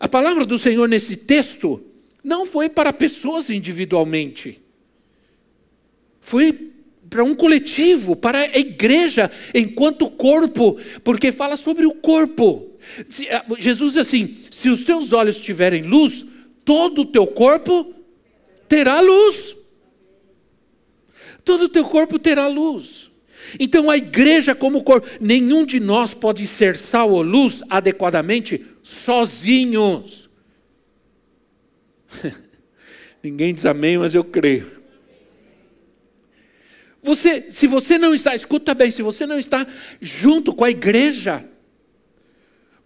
A 0.00 0.08
palavra 0.08 0.44
do 0.44 0.58
Senhor 0.58 0.88
nesse 0.88 1.14
texto 1.14 1.80
não 2.24 2.44
foi 2.44 2.68
para 2.68 2.92
pessoas 2.92 3.50
individualmente. 3.50 4.60
Foi 6.20 6.72
para 7.08 7.22
um 7.22 7.36
coletivo, 7.36 8.16
para 8.16 8.40
a 8.40 8.58
igreja 8.58 9.30
enquanto 9.54 10.10
corpo, 10.10 10.78
porque 11.04 11.30
fala 11.30 11.56
sobre 11.56 11.86
o 11.86 11.94
corpo. 11.94 12.68
Ah, 13.30 13.44
Jesus 13.60 13.92
diz 13.92 14.00
assim: 14.00 14.38
se 14.50 14.68
os 14.68 14.82
teus 14.82 15.12
olhos 15.12 15.38
tiverem 15.38 15.82
luz, 15.82 16.26
todo 16.64 17.02
o 17.02 17.06
teu 17.06 17.28
corpo 17.28 17.94
terá 18.66 19.00
luz. 19.00 19.61
Todo 21.44 21.64
o 21.64 21.68
teu 21.68 21.84
corpo 21.84 22.18
terá 22.18 22.46
luz. 22.46 23.10
Então 23.58 23.90
a 23.90 23.96
igreja 23.96 24.54
como 24.54 24.82
corpo, 24.82 25.08
nenhum 25.20 25.66
de 25.66 25.80
nós 25.80 26.14
pode 26.14 26.46
ser 26.46 26.76
sal 26.76 27.10
ou 27.10 27.22
luz 27.22 27.62
adequadamente 27.68 28.64
sozinhos. 28.82 30.28
Ninguém 33.22 33.54
diz 33.54 33.66
amém, 33.66 33.98
mas 33.98 34.14
eu 34.14 34.24
creio. 34.24 34.82
Você, 37.02 37.50
se 37.50 37.66
você 37.66 37.98
não 37.98 38.14
está, 38.14 38.34
escuta 38.34 38.74
bem, 38.74 38.90
se 38.90 39.02
você 39.02 39.26
não 39.26 39.38
está 39.38 39.66
junto 40.00 40.54
com 40.54 40.64
a 40.64 40.70
igreja, 40.70 41.44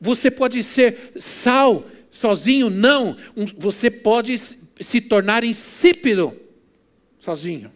você 0.01 0.31
pode 0.31 0.63
ser 0.63 1.13
sal 1.17 1.87
sozinho, 2.11 2.71
não. 2.71 3.17
Você 3.59 3.91
pode 3.91 4.39
se 4.39 5.01
tornar 5.03 5.45
insípido 5.45 6.35
sozinho. 7.19 7.76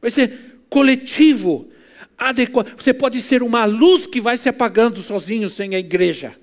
Vai 0.00 0.10
ser 0.10 0.62
coletivo, 0.68 1.68
adequado. 2.16 2.74
Você 2.76 2.92
pode 2.94 3.20
ser 3.20 3.42
uma 3.42 3.64
luz 3.64 4.06
que 4.06 4.20
vai 4.20 4.36
se 4.36 4.48
apagando 4.48 5.00
sozinho 5.02 5.50
sem 5.50 5.74
a 5.74 5.78
igreja. 5.78 6.34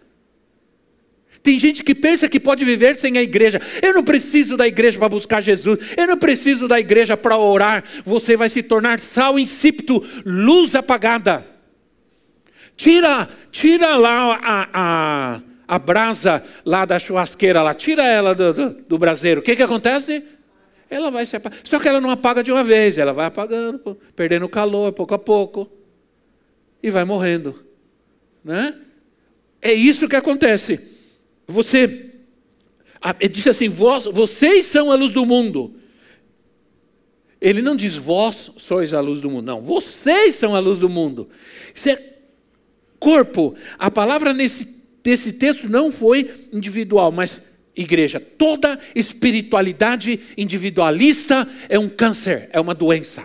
Tem 1.41 1.59
gente 1.59 1.83
que 1.83 1.95
pensa 1.95 2.27
que 2.27 2.39
pode 2.39 2.65
viver 2.65 2.97
sem 2.97 3.17
a 3.17 3.23
igreja. 3.23 3.61
Eu 3.81 3.93
não 3.93 4.03
preciso 4.03 4.57
da 4.57 4.67
igreja 4.67 4.97
para 4.97 5.07
buscar 5.07 5.41
Jesus. 5.41 5.79
Eu 5.95 6.07
não 6.07 6.17
preciso 6.17 6.67
da 6.67 6.79
igreja 6.79 7.15
para 7.15 7.37
orar. 7.37 7.83
Você 8.03 8.35
vai 8.35 8.49
se 8.49 8.61
tornar 8.61 8.99
sal 8.99 9.39
insípido, 9.39 10.03
luz 10.25 10.75
apagada. 10.75 11.47
Tira, 12.75 13.29
tira 13.49 13.95
lá 13.95 14.35
a, 14.43 14.69
a, 14.73 15.41
a 15.67 15.79
brasa 15.79 16.43
lá 16.65 16.85
da 16.85 16.99
churrasqueira, 16.99 17.63
lá, 17.63 17.73
tira 17.73 18.03
ela 18.03 18.35
do, 18.35 18.53
do, 18.53 18.69
do 18.69 18.97
braseiro. 18.97 19.39
O 19.39 19.43
que, 19.43 19.55
que 19.55 19.63
acontece? 19.63 20.23
Ela 20.89 21.11
vai 21.11 21.25
se. 21.25 21.37
Só 21.63 21.79
que 21.79 21.87
ela 21.87 21.99
não 21.99 22.09
apaga 22.09 22.43
de 22.43 22.51
uma 22.51 22.63
vez, 22.63 22.97
ela 22.97 23.13
vai 23.13 23.25
apagando, 23.25 23.97
perdendo 24.15 24.47
calor 24.47 24.93
pouco 24.93 25.13
a 25.13 25.19
pouco. 25.19 25.69
E 26.81 26.89
vai 26.89 27.03
morrendo. 27.03 27.63
Né? 28.43 28.77
É 29.61 29.73
isso 29.73 30.07
que 30.07 30.15
acontece. 30.15 30.79
Você 31.47 32.11
diz 33.29 33.47
assim: 33.47 33.69
vós, 33.69 34.05
vocês 34.05 34.65
são 34.65 34.91
a 34.91 34.95
luz 34.95 35.11
do 35.11 35.25
mundo. 35.25 35.75
Ele 37.39 37.61
não 37.61 37.75
diz 37.75 37.95
vós 37.95 38.51
sois 38.57 38.93
a 38.93 38.99
luz 38.99 39.21
do 39.21 39.29
mundo, 39.29 39.45
não. 39.45 39.61
Vocês 39.61 40.35
são 40.35 40.55
a 40.55 40.59
luz 40.59 40.79
do 40.79 40.89
mundo. 40.89 41.29
Isso 41.73 41.89
é 41.89 42.01
corpo. 42.99 43.55
A 43.77 43.91
palavra 43.91 44.33
nesse, 44.33 44.83
nesse 45.05 45.33
texto 45.33 45.69
não 45.69 45.91
foi 45.91 46.47
individual, 46.51 47.11
mas 47.11 47.39
igreja. 47.77 48.19
Toda 48.19 48.79
espiritualidade 48.95 50.19
individualista 50.35 51.47
é 51.69 51.77
um 51.77 51.87
câncer, 51.87 52.49
é 52.51 52.59
uma 52.59 52.73
doença. 52.73 53.23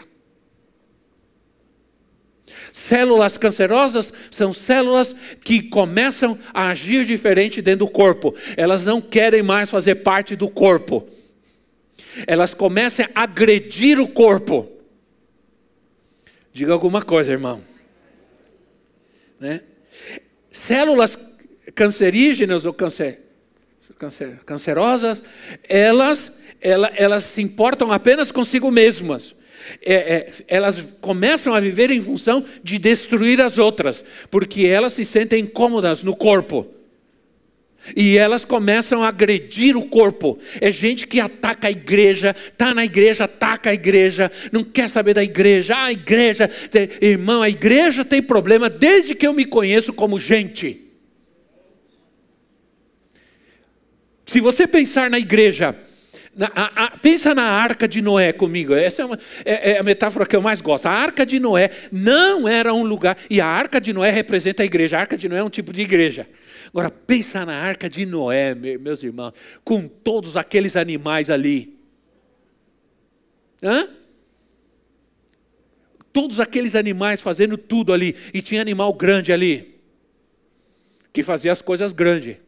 Células 2.72 3.36
cancerosas 3.36 4.12
são 4.30 4.52
células 4.52 5.14
que 5.44 5.62
começam 5.62 6.38
a 6.54 6.68
agir 6.68 7.04
diferente 7.04 7.60
dentro 7.60 7.86
do 7.86 7.90
corpo. 7.90 8.34
Elas 8.56 8.84
não 8.84 9.00
querem 9.00 9.42
mais 9.42 9.70
fazer 9.70 9.96
parte 9.96 10.34
do 10.34 10.48
corpo. 10.48 11.06
Elas 12.26 12.54
começam 12.54 13.06
a 13.14 13.22
agredir 13.22 14.00
o 14.00 14.08
corpo. 14.08 14.70
Diga 16.52 16.72
alguma 16.72 17.02
coisa, 17.02 17.32
irmão. 17.32 17.62
Né? 19.38 19.62
Células 20.50 21.18
cancerígenas 21.74 22.64
ou 22.64 22.72
cancer, 22.72 23.21
cancer, 24.02 24.40
cancerosas, 24.44 25.22
elas, 25.68 26.32
elas, 26.60 26.92
elas 26.96 27.24
se 27.24 27.40
importam 27.40 27.92
apenas 27.92 28.32
consigo 28.32 28.68
mesmas 28.68 29.34
é, 29.80 29.94
é, 29.94 30.32
elas 30.48 30.82
começam 31.00 31.54
a 31.54 31.60
viver 31.60 31.88
em 31.92 32.02
função 32.02 32.44
de 32.64 32.78
destruir 32.78 33.40
as 33.40 33.58
outras, 33.58 34.04
porque 34.28 34.66
elas 34.66 34.92
se 34.92 35.04
sentem 35.04 35.44
incômodas 35.44 36.02
no 36.02 36.16
corpo. 36.16 36.66
E 37.96 38.18
elas 38.18 38.44
começam 38.44 39.04
a 39.04 39.08
agredir 39.08 39.76
o 39.76 39.86
corpo. 39.86 40.36
É 40.60 40.72
gente 40.72 41.06
que 41.06 41.20
ataca 41.20 41.68
a 41.68 41.70
igreja, 41.70 42.34
está 42.48 42.74
na 42.74 42.84
igreja, 42.84 43.24
ataca 43.24 43.70
a 43.70 43.74
igreja, 43.74 44.32
não 44.50 44.64
quer 44.64 44.88
saber 44.88 45.14
da 45.14 45.22
igreja. 45.22 45.76
Ah, 45.76 45.84
a 45.84 45.92
igreja, 45.92 46.48
tem, 46.48 46.88
irmão, 47.00 47.40
a 47.40 47.48
igreja 47.48 48.04
tem 48.04 48.20
problema 48.20 48.68
desde 48.68 49.14
que 49.14 49.26
eu 49.26 49.32
me 49.32 49.44
conheço 49.44 49.92
como 49.92 50.18
gente. 50.18 50.91
Se 54.32 54.40
você 54.40 54.66
pensar 54.66 55.10
na 55.10 55.18
igreja, 55.18 55.76
na, 56.34 56.50
a, 56.54 56.84
a, 56.84 56.90
pensa 56.96 57.34
na 57.34 57.42
arca 57.42 57.86
de 57.86 58.00
Noé 58.00 58.32
comigo. 58.32 58.72
Essa 58.72 59.02
é, 59.02 59.04
uma, 59.04 59.18
é, 59.44 59.72
é, 59.72 59.78
a 59.78 59.82
metáfora 59.82 60.24
que 60.24 60.34
eu 60.34 60.40
mais 60.40 60.62
gosto. 60.62 60.86
A 60.86 60.90
arca 60.90 61.26
de 61.26 61.38
Noé 61.38 61.70
não 61.92 62.48
era 62.48 62.72
um 62.72 62.82
lugar. 62.82 63.18
E 63.28 63.42
a 63.42 63.46
arca 63.46 63.78
de 63.78 63.92
Noé 63.92 64.10
representa 64.10 64.62
a 64.62 64.64
igreja. 64.64 64.96
A 64.96 65.00
arca 65.00 65.18
de 65.18 65.28
Noé 65.28 65.40
é 65.40 65.44
um 65.44 65.50
tipo 65.50 65.70
de 65.70 65.82
igreja. 65.82 66.26
Agora, 66.68 66.90
pensa 66.90 67.44
na 67.44 67.52
arca 67.52 67.90
de 67.90 68.06
Noé, 68.06 68.54
meus 68.54 69.02
irmãos, 69.02 69.34
com 69.62 69.86
todos 69.86 70.34
aqueles 70.34 70.76
animais 70.76 71.28
ali. 71.28 71.78
Hã? 73.62 73.86
Todos 76.10 76.40
aqueles 76.40 76.74
animais 76.74 77.20
fazendo 77.20 77.58
tudo 77.58 77.92
ali. 77.92 78.16
E 78.32 78.40
tinha 78.40 78.62
animal 78.62 78.94
grande 78.94 79.30
ali. 79.30 79.78
Que 81.12 81.22
fazia 81.22 81.52
as 81.52 81.60
coisas 81.60 81.92
grandes. 81.92 82.38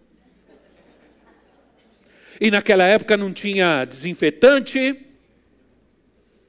E 2.40 2.50
naquela 2.50 2.84
época 2.84 3.16
não 3.16 3.32
tinha 3.32 3.84
desinfetante, 3.84 5.04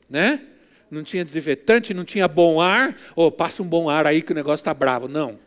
né? 0.10 0.42
Não 0.90 1.04
tinha 1.04 1.24
desinfetante, 1.24 1.94
não 1.94 2.06
tinha 2.06 2.28
bom 2.28 2.62
ar. 2.62 2.96
Ou 3.16 3.28
oh, 3.28 3.32
passa 3.32 3.62
um 3.62 3.68
bom 3.68 3.90
ar 3.90 4.08
aí 4.08 4.22
que 4.22 4.32
o 4.32 4.36
negócio 4.36 4.62
está 4.62 4.74
bravo. 4.74 5.08
Não. 5.08 5.40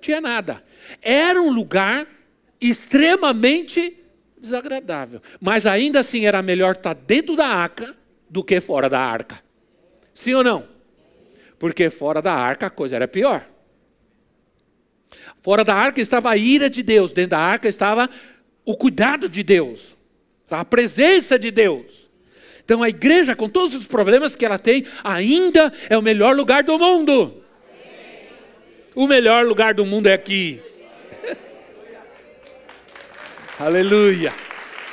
Tinha 0.00 0.20
nada. 0.20 0.62
Era 1.02 1.40
um 1.40 1.50
lugar 1.50 2.06
extremamente 2.60 3.96
desagradável. 4.38 5.20
Mas 5.40 5.66
ainda 5.66 6.00
assim 6.00 6.26
era 6.26 6.42
melhor 6.42 6.74
estar 6.74 6.94
tá 6.94 7.00
dentro 7.06 7.36
da 7.36 7.46
arca 7.46 7.94
do 8.28 8.44
que 8.44 8.60
fora 8.60 8.88
da 8.88 9.00
arca. 9.00 9.40
Sim 10.12 10.34
ou 10.34 10.44
não? 10.44 10.68
Porque 11.58 11.90
fora 11.90 12.20
da 12.20 12.32
arca 12.32 12.66
a 12.66 12.70
coisa 12.70 12.96
era 12.96 13.08
pior. 13.08 13.46
Fora 15.40 15.64
da 15.64 15.74
arca 15.74 16.00
estava 16.00 16.30
a 16.30 16.36
ira 16.36 16.68
de 16.68 16.82
Deus, 16.82 17.12
dentro 17.12 17.30
da 17.30 17.38
arca 17.38 17.68
estava 17.68 18.08
o 18.68 18.76
cuidado 18.76 19.30
de 19.30 19.42
Deus, 19.42 19.96
a 20.50 20.62
presença 20.62 21.38
de 21.38 21.50
Deus. 21.50 21.86
Então 22.62 22.82
a 22.82 22.88
igreja, 22.90 23.34
com 23.34 23.48
todos 23.48 23.74
os 23.74 23.86
problemas 23.86 24.36
que 24.36 24.44
ela 24.44 24.58
tem, 24.58 24.84
ainda 25.02 25.72
é 25.88 25.96
o 25.96 26.02
melhor 26.02 26.36
lugar 26.36 26.62
do 26.62 26.78
mundo. 26.78 27.42
O 28.94 29.06
melhor 29.06 29.46
lugar 29.46 29.72
do 29.72 29.86
mundo 29.86 30.06
é 30.06 30.12
aqui. 30.12 30.60
Aleluia. 33.58 34.34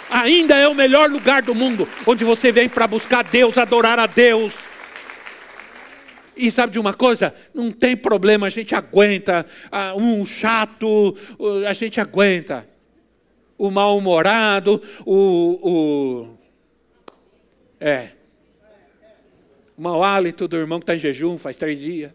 Ainda 0.10 0.56
é 0.56 0.70
o 0.70 0.74
melhor 0.74 1.10
lugar 1.10 1.42
do 1.42 1.54
mundo, 1.54 1.86
onde 2.08 2.24
você 2.24 2.54
vem 2.54 2.70
para 2.70 2.88
buscar 2.88 3.26
Deus, 3.26 3.58
adorar 3.58 4.00
a 4.00 4.08
Deus. 4.08 4.64
E 6.38 6.50
sabe 6.50 6.72
de 6.72 6.80
uma 6.80 6.94
coisa? 6.94 7.36
Não 7.54 7.74
tem 7.74 7.98
problema, 7.98 8.48
a 8.48 8.50
gente 8.50 8.74
aguenta. 8.74 9.46
Ah, 9.70 9.94
um 9.98 10.26
chato, 10.26 11.18
a 11.68 11.74
gente 11.74 12.00
aguenta 12.00 12.74
o 13.58 13.72
mal-humorado, 13.72 14.82
o, 15.06 15.60
o. 15.62 16.38
É. 17.80 18.10
O 19.78 19.82
mau 19.82 20.04
hálito 20.04 20.48
do 20.48 20.58
irmão 20.58 20.80
que 20.80 20.84
está 20.84 20.96
em 20.96 21.00
jejum 21.00 21.38
faz 21.38 21.56
três 21.56 21.80
dias. 21.80 22.12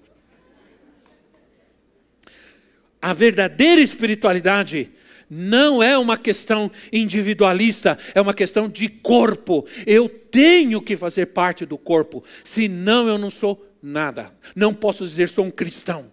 A 3.00 3.12
verdadeira 3.12 3.80
espiritualidade 3.80 4.90
não 5.28 5.82
é 5.82 5.96
uma 5.96 6.18
questão 6.18 6.70
individualista, 6.92 7.96
é 8.14 8.20
uma 8.20 8.34
questão 8.34 8.68
de 8.68 8.88
corpo. 8.88 9.66
Eu 9.86 10.08
tenho 10.08 10.82
que 10.82 10.96
fazer 10.96 11.26
parte 11.26 11.64
do 11.64 11.78
corpo, 11.78 12.24
senão 12.42 13.06
eu 13.06 13.16
não 13.16 13.30
sou 13.30 13.64
nada. 13.82 14.32
Não 14.56 14.74
posso 14.74 15.06
dizer 15.06 15.28
sou 15.28 15.44
um 15.44 15.50
cristão. 15.50 16.12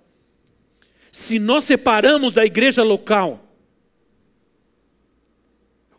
Se 1.12 1.40
nós 1.40 1.66
separamos 1.66 2.34
da 2.34 2.46
igreja 2.46 2.84
local, 2.84 3.47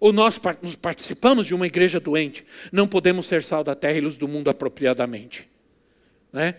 ou 0.01 0.13
nós 0.13 0.39
participamos 0.81 1.47
de 1.47 1.55
uma 1.55 1.67
igreja 1.67 1.99
doente, 1.99 2.45
não 2.71 2.87
podemos 2.87 3.27
ser 3.27 3.43
sal 3.43 3.65
da 3.65 3.75
terra 3.75 3.99
e 3.99 4.01
luz 4.01 4.17
do 4.17 4.29
mundo 4.29 4.49
apropriadamente. 4.49 5.49
Né? 6.33 6.55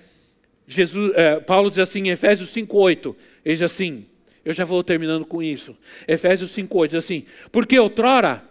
Jesus, 0.68 1.12
é, 1.16 1.40
Paulo 1.40 1.70
diz 1.70 1.80
assim 1.80 2.08
em 2.08 2.10
Efésios 2.10 2.54
5,8, 2.54 3.16
ele 3.46 3.56
diz 3.56 3.64
assim, 3.64 4.06
eu 4.44 4.54
já 4.54 4.66
vou 4.66 4.84
terminando 4.84 5.26
com 5.26 5.44
isso. 5.44 5.78
Efésios 6.08 6.56
5,8 6.56 6.88
diz 6.88 6.96
assim: 6.96 7.26
Porque 7.52 7.78
outrora, 7.78 8.44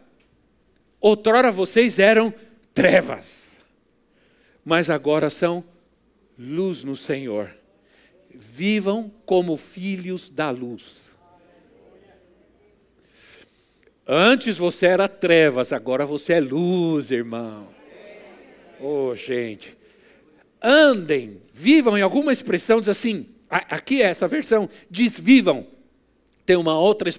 outrora 1.00 1.50
vocês 1.50 1.98
eram 1.98 2.32
trevas, 2.74 3.56
mas 4.64 4.90
agora 4.90 5.30
são 5.30 5.64
luz 6.38 6.84
no 6.84 6.94
Senhor. 6.94 7.50
Vivam 8.32 9.10
como 9.26 9.56
filhos 9.56 10.28
da 10.28 10.50
luz. 10.50 11.07
Antes 14.08 14.56
você 14.56 14.86
era 14.86 15.06
trevas, 15.06 15.72
agora 15.72 16.06
você 16.06 16.34
é 16.34 16.40
luz, 16.40 17.10
irmão. 17.10 17.68
Oh, 18.80 19.14
gente. 19.14 19.76
Andem, 20.62 21.42
vivam 21.52 21.96
em 21.98 22.02
alguma 22.02 22.32
expressão 22.32 22.80
diz 22.80 22.88
assim, 22.88 23.28
aqui 23.48 24.02
é 24.02 24.06
essa 24.06 24.26
versão, 24.26 24.68
diz 24.90 25.20
vivam 25.20 25.66
tem 26.48 26.56
uma 26.56 26.78
outra, 26.78 27.10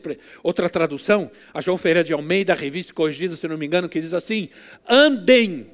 outra 0.42 0.68
tradução, 0.68 1.30
a 1.54 1.62
João 1.62 1.78
Ferreira 1.78 2.04
de 2.04 2.12
Almeida, 2.12 2.56
revista 2.56 2.92
corrigida, 2.92 3.36
se 3.36 3.48
não 3.48 3.60
me 3.60 3.68
engano, 3.68 3.88
que 3.88 4.02
diz 4.02 4.16
assim: 4.16 4.50
andem 4.90 5.70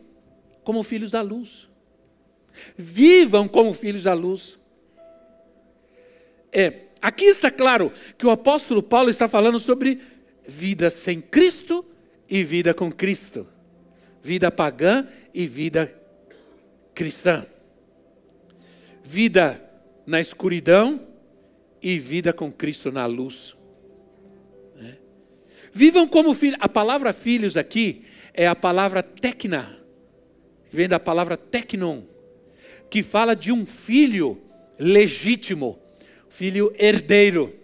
como 0.61 0.83
filhos 0.83 1.09
da 1.09 1.21
luz. 1.21 1.69
Vivam 2.75 3.47
como 3.47 3.73
filhos 3.73 4.03
da 4.03 4.13
luz. 4.13 4.59
É, 6.51 6.81
aqui 7.01 7.23
está 7.23 7.49
claro 7.49 7.93
que 8.17 8.25
o 8.25 8.29
apóstolo 8.29 8.83
Paulo 8.83 9.09
está 9.09 9.25
falando 9.25 9.57
sobre 9.57 10.01
vida 10.47 10.89
sem 10.89 11.21
Cristo 11.21 11.85
e 12.29 12.43
vida 12.43 12.73
com 12.73 12.91
Cristo. 12.91 13.47
Vida 14.21 14.51
pagã 14.51 15.07
e 15.33 15.45
vida 15.45 15.93
cristã. 16.93 17.45
Vida 19.03 19.61
na 20.05 20.19
escuridão 20.19 21.07
e 21.81 21.99
vida 21.99 22.33
com 22.33 22.51
Cristo 22.51 22.91
na 22.91 23.05
luz. 23.05 23.55
É. 24.79 24.95
Vivam 25.71 26.07
como 26.07 26.33
filhos. 26.33 26.57
A 26.59 26.67
palavra 26.67 27.13
filhos 27.13 27.55
aqui 27.55 28.05
é 28.33 28.47
a 28.47 28.55
palavra 28.55 29.01
tecna, 29.01 29.79
vem 30.71 30.89
da 30.89 30.99
palavra 30.99 31.37
tecnon, 31.37 32.01
que 32.89 33.01
fala 33.01 33.35
de 33.35 33.51
um 33.51 33.65
filho 33.65 34.41
legítimo, 34.77 35.79
filho 36.27 36.73
herdeiro. 36.77 37.55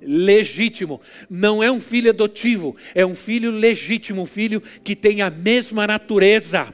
Legítimo, 0.00 1.00
não 1.28 1.62
é 1.62 1.70
um 1.70 1.80
filho 1.80 2.10
adotivo, 2.10 2.76
é 2.94 3.04
um 3.04 3.14
filho 3.14 3.50
legítimo, 3.50 4.22
um 4.22 4.26
filho 4.26 4.62
que 4.84 4.94
tem 4.94 5.22
a 5.22 5.30
mesma 5.30 5.86
natureza, 5.86 6.72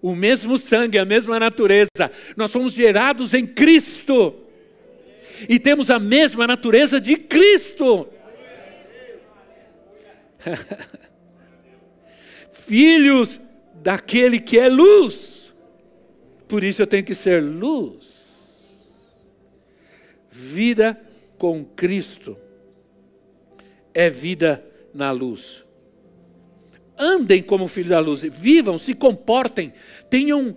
o 0.00 0.14
mesmo 0.14 0.56
sangue, 0.56 0.98
a 0.98 1.04
mesma 1.04 1.38
natureza. 1.38 2.10
Nós 2.36 2.50
somos 2.50 2.72
gerados 2.72 3.34
em 3.34 3.46
Cristo 3.46 4.34
e 5.48 5.58
temos 5.58 5.90
a 5.90 5.98
mesma 5.98 6.46
natureza 6.46 7.00
de 7.00 7.16
Cristo. 7.16 8.08
Filhos 12.66 13.40
daquele 13.74 14.40
que 14.40 14.58
é 14.58 14.68
luz. 14.68 15.52
Por 16.48 16.64
isso 16.64 16.82
eu 16.82 16.86
tenho 16.86 17.04
que 17.04 17.14
ser 17.14 17.42
luz. 17.42 18.12
Vida 20.30 20.98
com 21.42 21.64
Cristo 21.64 22.38
é 23.92 24.08
vida 24.08 24.64
na 24.94 25.10
luz. 25.10 25.64
Andem 26.96 27.42
como 27.42 27.66
filhos 27.66 27.90
da 27.90 27.98
luz, 27.98 28.22
vivam, 28.22 28.78
se 28.78 28.94
comportem, 28.94 29.72
tenham 30.08 30.56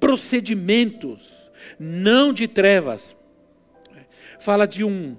procedimentos, 0.00 1.48
não 1.78 2.32
de 2.32 2.48
trevas, 2.48 3.16
fala 4.40 4.66
de 4.66 4.82
um 4.82 5.16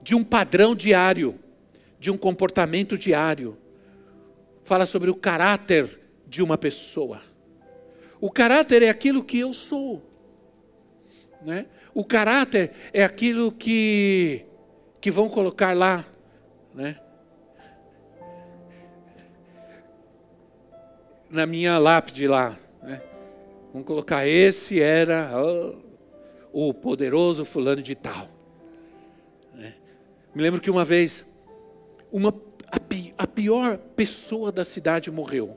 de 0.00 0.14
um 0.14 0.22
padrão 0.22 0.76
diário, 0.76 1.40
de 1.98 2.08
um 2.08 2.16
comportamento 2.16 2.96
diário. 2.96 3.58
Fala 4.62 4.86
sobre 4.86 5.10
o 5.10 5.16
caráter 5.16 6.00
de 6.28 6.44
uma 6.44 6.56
pessoa. 6.56 7.22
O 8.20 8.30
caráter 8.30 8.84
é 8.84 8.88
aquilo 8.88 9.24
que 9.24 9.40
eu 9.40 9.52
sou. 9.52 10.00
Né? 11.42 11.66
O 11.96 12.04
caráter 12.04 12.72
é 12.92 13.02
aquilo 13.02 13.50
que, 13.50 14.44
que 15.00 15.10
vão 15.10 15.30
colocar 15.30 15.74
lá. 15.74 16.04
Né? 16.74 17.00
Na 21.30 21.46
minha 21.46 21.78
lápide 21.78 22.26
lá. 22.26 22.54
Né? 22.82 23.00
Vamos 23.72 23.86
colocar: 23.86 24.26
esse 24.26 24.78
era. 24.78 25.30
Oh, 26.52 26.68
o 26.68 26.74
poderoso 26.74 27.46
fulano 27.46 27.80
de 27.80 27.94
tal. 27.94 28.28
É. 29.58 29.72
Me 30.34 30.42
lembro 30.42 30.60
que 30.60 30.70
uma 30.70 30.84
vez, 30.84 31.24
uma, 32.12 32.28
a, 32.70 33.22
a 33.22 33.26
pior 33.26 33.78
pessoa 33.78 34.52
da 34.52 34.64
cidade 34.64 35.10
morreu. 35.10 35.56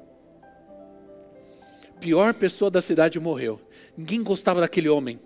Pior 1.99 2.33
pessoa 2.33 2.71
da 2.71 2.79
cidade 2.79 3.19
morreu. 3.19 3.59
Ninguém 3.97 4.23
gostava 4.23 4.61
daquele 4.61 4.87
homem. 4.87 5.19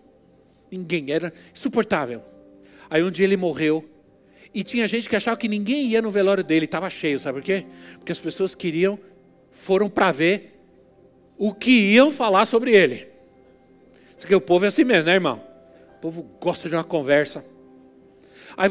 Ninguém, 0.76 1.12
era 1.12 1.32
insuportável. 1.54 2.24
Aí 2.90 3.04
um 3.04 3.12
dia 3.12 3.26
ele 3.26 3.38
morreu. 3.38 3.88
E 4.54 4.64
tinha 4.64 4.88
gente 4.88 5.10
que 5.10 5.16
achava 5.16 5.38
que 5.38 5.48
ninguém 5.48 5.88
ia 5.88 6.02
no 6.02 6.12
velório 6.12 6.44
dele, 6.44 6.66
estava 6.66 6.90
cheio, 6.90 7.20
sabe 7.20 7.40
por 7.40 7.46
quê? 7.46 7.66
Porque 7.98 8.12
as 8.12 8.20
pessoas 8.20 8.54
queriam, 8.54 9.00
foram 9.52 9.90
para 9.90 10.12
ver 10.12 10.60
o 11.38 11.54
que 11.54 11.72
iam 11.72 12.12
falar 12.12 12.46
sobre 12.46 12.72
ele. 12.72 13.08
Isso 14.18 14.36
o 14.36 14.42
povo 14.42 14.66
é 14.66 14.68
assim 14.68 14.84
mesmo, 14.84 15.06
né, 15.06 15.14
irmão? 15.14 15.54
povo 16.04 16.22
gosta 16.42 16.68
de 16.68 16.76
uma 16.76 16.84
conversa. 16.84 17.46
Aí 18.58 18.70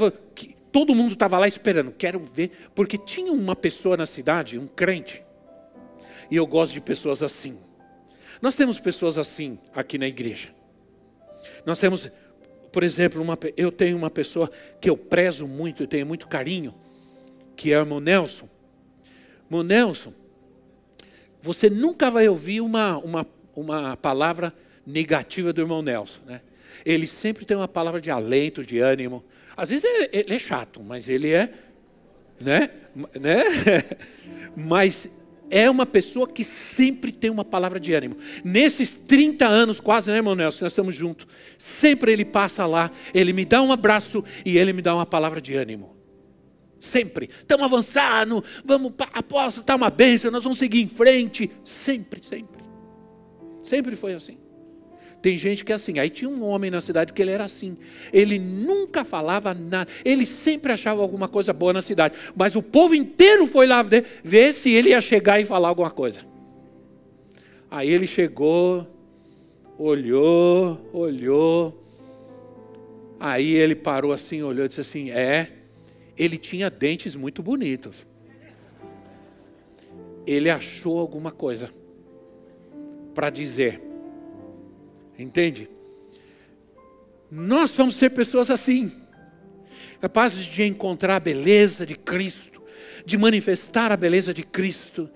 todo 0.71 0.95
mundo 0.95 1.15
estava 1.15 1.39
lá 1.39 1.49
esperando, 1.49 1.91
quero 1.91 2.21
ver, 2.21 2.51
porque 2.75 2.99
tinha 2.99 3.33
uma 3.33 3.57
pessoa 3.57 3.97
na 3.97 4.05
cidade, 4.05 4.59
um 4.59 4.67
crente, 4.67 5.23
e 6.31 6.37
eu 6.37 6.47
gosto 6.47 6.75
de 6.75 6.81
pessoas 6.81 7.23
assim. 7.23 7.59
Nós 8.43 8.55
temos 8.55 8.79
pessoas 8.79 9.17
assim 9.17 9.59
aqui 9.75 9.97
na 9.97 10.07
igreja. 10.07 10.51
Nós 11.65 11.79
temos, 11.79 12.11
por 12.71 12.83
exemplo, 12.83 13.21
uma, 13.21 13.39
eu 13.57 13.71
tenho 13.71 13.97
uma 13.97 14.11
pessoa 14.11 14.51
que 14.81 14.89
eu 14.89 14.97
prezo 14.97 15.47
muito 15.47 15.83
e 15.83 15.87
tenho 15.87 16.07
muito 16.07 16.27
carinho, 16.27 16.75
que 17.57 17.73
é 17.73 17.79
o 17.79 17.83
irmão 17.83 18.01
Nelson. 18.01 18.49
Irmão 19.47 19.63
Nelson, 19.63 20.13
você 21.43 21.69
nunca 21.69 22.11
vai 22.11 22.29
ouvir 22.29 22.61
uma, 22.61 22.99
uma, 22.99 23.27
uma 23.55 23.97
palavra 23.97 24.55
negativa 24.87 25.53
do 25.53 25.61
irmão 25.61 25.83
Nelson, 25.83 26.21
né? 26.27 26.41
ele 26.85 27.07
sempre 27.07 27.45
tem 27.45 27.57
uma 27.57 27.69
palavra 27.69 28.01
de 28.01 28.11
alento, 28.11 28.65
de 28.65 28.79
ânimo. 28.79 29.25
Às 29.57 29.71
vezes 29.71 29.85
ele 30.13 30.35
é 30.35 30.39
chato, 30.39 30.83
mas 30.83 31.09
ele 31.09 31.33
é, 31.33 31.53
né? 32.41 32.71
né? 33.21 33.45
mas 34.57 35.09
é 35.53 35.69
uma 35.71 35.85
pessoa 35.85 36.27
que 36.27 36.43
sempre 36.43 37.13
tem 37.13 37.31
uma 37.31 37.45
palavra 37.45 37.79
de 37.79 37.93
ânimo. 37.93 38.17
Nesses 38.43 38.95
30 38.95 39.47
anos, 39.47 39.79
quase, 39.79 40.11
né, 40.11 40.17
irmão 40.17 40.35
Nelson? 40.35 40.65
Nós 40.65 40.73
estamos 40.73 40.97
juntos. 40.97 41.27
Sempre 41.59 42.11
ele 42.11 42.25
passa 42.25 42.65
lá, 42.65 42.91
ele 43.13 43.35
me 43.35 43.45
dá 43.45 43.61
um 43.61 43.71
abraço 43.71 44.25
e 44.47 44.57
ele 44.57 44.73
me 44.73 44.81
dá 44.81 44.95
uma 44.95 45.05
palavra 45.05 45.43
de 45.43 45.55
ânimo. 45.55 45.95
Sempre. 46.81 47.29
Estamos 47.39 47.67
avançando, 47.67 48.43
vamos, 48.65 48.95
apóstolo, 49.13 49.63
está 49.63 49.77
uma 49.77 49.91
bênção, 49.91 50.31
nós 50.31 50.43
vamos 50.43 50.59
seguir 50.59 50.81
em 50.81 50.89
frente. 50.89 51.51
Sempre, 51.63 52.25
sempre. 52.25 52.63
Sempre 53.63 53.95
foi 53.95 54.15
assim. 54.15 54.42
Tem 55.23 55.39
gente 55.39 55.65
que 55.65 55.71
é 55.71 55.77
assim. 55.77 56.01
Aí 56.01 56.11
tinha 56.11 56.29
um 56.29 56.43
homem 56.43 56.69
na 56.69 56.81
cidade 56.81 57.13
que 57.13 57.23
ele 57.23 57.31
era 57.31 57.45
assim. 57.45 57.77
Ele 58.13 58.41
nunca 58.41 59.05
falava 59.05 59.55
nada. 59.55 59.89
Ele 60.05 60.27
sempre 60.27 60.73
achava 60.73 61.01
alguma 61.01 61.29
coisa 61.29 61.53
boa 61.53 61.73
na 61.73 61.81
cidade. 61.81 62.19
Mas 62.35 62.57
o 62.57 62.63
povo 62.63 62.93
inteiro 62.93 63.47
foi 63.47 63.69
lá 63.69 63.83
ver, 63.83 64.53
se 64.53 64.71
ele 64.71 64.91
ia 64.91 65.01
chegar 65.01 65.41
e 65.41 65.45
falar 65.45 65.69
alguma 65.69 65.91
coisa. 65.91 66.21
Aí 67.71 67.89
ele 67.89 68.09
chegou, 68.09 68.85
olhou, 69.79 70.91
olhou. 70.93 71.87
Aí 73.21 73.55
ele 73.55 73.77
parou 73.77 74.13
assim, 74.13 74.43
olhou 74.43 74.65
e 74.65 74.69
disse 74.69 74.81
assim: 74.81 75.13
É, 75.13 75.53
ele 76.19 76.37
tinha 76.37 76.69
dentes 76.69 77.15
muito 77.15 77.45
bonitos. 77.45 77.95
Ele 80.27 80.51
achou 80.51 80.99
alguma 80.99 81.31
coisa 81.31 81.71
para 83.15 83.31
dizer. 83.31 83.92
Entende? 85.23 85.69
Nós 87.31 87.75
vamos 87.75 87.97
ser 87.97 88.11
pessoas 88.11 88.51
assim. 88.51 88.93
capazes 90.01 90.45
de 90.45 90.65
encontrar 90.65 91.17
a 91.17 91.21
beleza 91.21 91.87
de 91.87 91.95
Cristo, 91.95 92.61
de 93.07 93.17
manifestar 93.17 93.93
a 93.93 93.97
beleza 93.97 94.35
de 94.35 94.43
Cristo, 94.43 95.09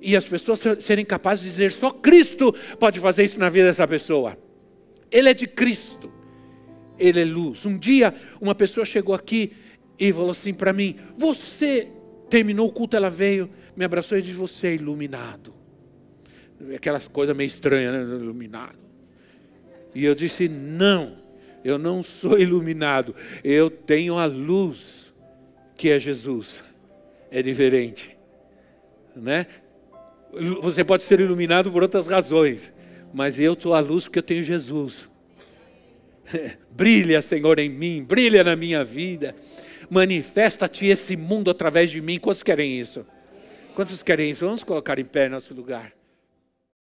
e 0.00 0.14
as 0.14 0.24
pessoas 0.26 0.62
serem 0.80 1.04
capazes 1.04 1.44
de 1.44 1.50
dizer: 1.50 1.72
só 1.72 1.90
Cristo 1.90 2.54
pode 2.78 3.00
fazer 3.00 3.24
isso 3.24 3.40
na 3.40 3.48
vida 3.48 3.66
dessa 3.66 3.88
pessoa. 3.88 4.38
Ele 5.10 5.30
é 5.30 5.34
de 5.34 5.46
Cristo, 5.46 6.12
ele 6.98 7.22
é 7.22 7.24
luz. 7.24 7.64
Um 7.64 7.78
dia, 7.78 8.14
uma 8.40 8.54
pessoa 8.54 8.84
chegou 8.84 9.14
aqui 9.14 9.52
e 9.98 10.12
falou 10.12 10.30
assim 10.30 10.52
para 10.52 10.72
mim: 10.72 10.96
Você 11.16 11.88
terminou 12.28 12.68
o 12.68 12.72
culto, 12.72 12.96
ela 12.96 13.10
veio, 13.10 13.48
me 13.74 13.84
abraçou 13.84 14.18
e 14.18 14.22
disse: 14.22 14.36
Você 14.36 14.68
é 14.68 14.74
iluminado. 14.74 15.54
Aquelas 16.76 17.08
coisas 17.08 17.34
meio 17.34 17.48
estranhas, 17.48 17.92
né? 17.92 18.14
Iluminado. 18.14 18.83
E 19.94 20.04
eu 20.04 20.14
disse: 20.14 20.48
Não, 20.48 21.16
eu 21.64 21.78
não 21.78 22.02
sou 22.02 22.38
iluminado, 22.38 23.14
eu 23.42 23.70
tenho 23.70 24.18
a 24.18 24.26
luz 24.26 25.12
que 25.76 25.90
é 25.90 25.98
Jesus. 25.98 26.62
É 27.30 27.42
diferente, 27.42 28.16
né? 29.14 29.46
Você 30.62 30.84
pode 30.84 31.02
ser 31.04 31.20
iluminado 31.20 31.70
por 31.70 31.82
outras 31.82 32.06
razões, 32.06 32.72
mas 33.12 33.38
eu 33.38 33.54
estou 33.54 33.74
a 33.74 33.80
luz 33.80 34.04
porque 34.04 34.18
eu 34.18 34.22
tenho 34.22 34.42
Jesus. 34.42 35.08
brilha, 36.70 37.20
Senhor, 37.22 37.58
em 37.58 37.68
mim, 37.68 38.02
brilha 38.02 38.42
na 38.42 38.56
minha 38.56 38.84
vida. 38.84 39.34
Manifesta-te 39.90 40.86
esse 40.86 41.16
mundo 41.16 41.50
através 41.50 41.90
de 41.90 42.00
mim. 42.00 42.18
Quantos 42.18 42.42
querem 42.42 42.78
isso? 42.78 43.06
Quantos 43.74 44.02
querem 44.02 44.30
isso? 44.30 44.44
Vamos 44.44 44.62
colocar 44.62 44.98
em 44.98 45.04
pé 45.04 45.28
nosso 45.28 45.54
lugar. 45.54 45.92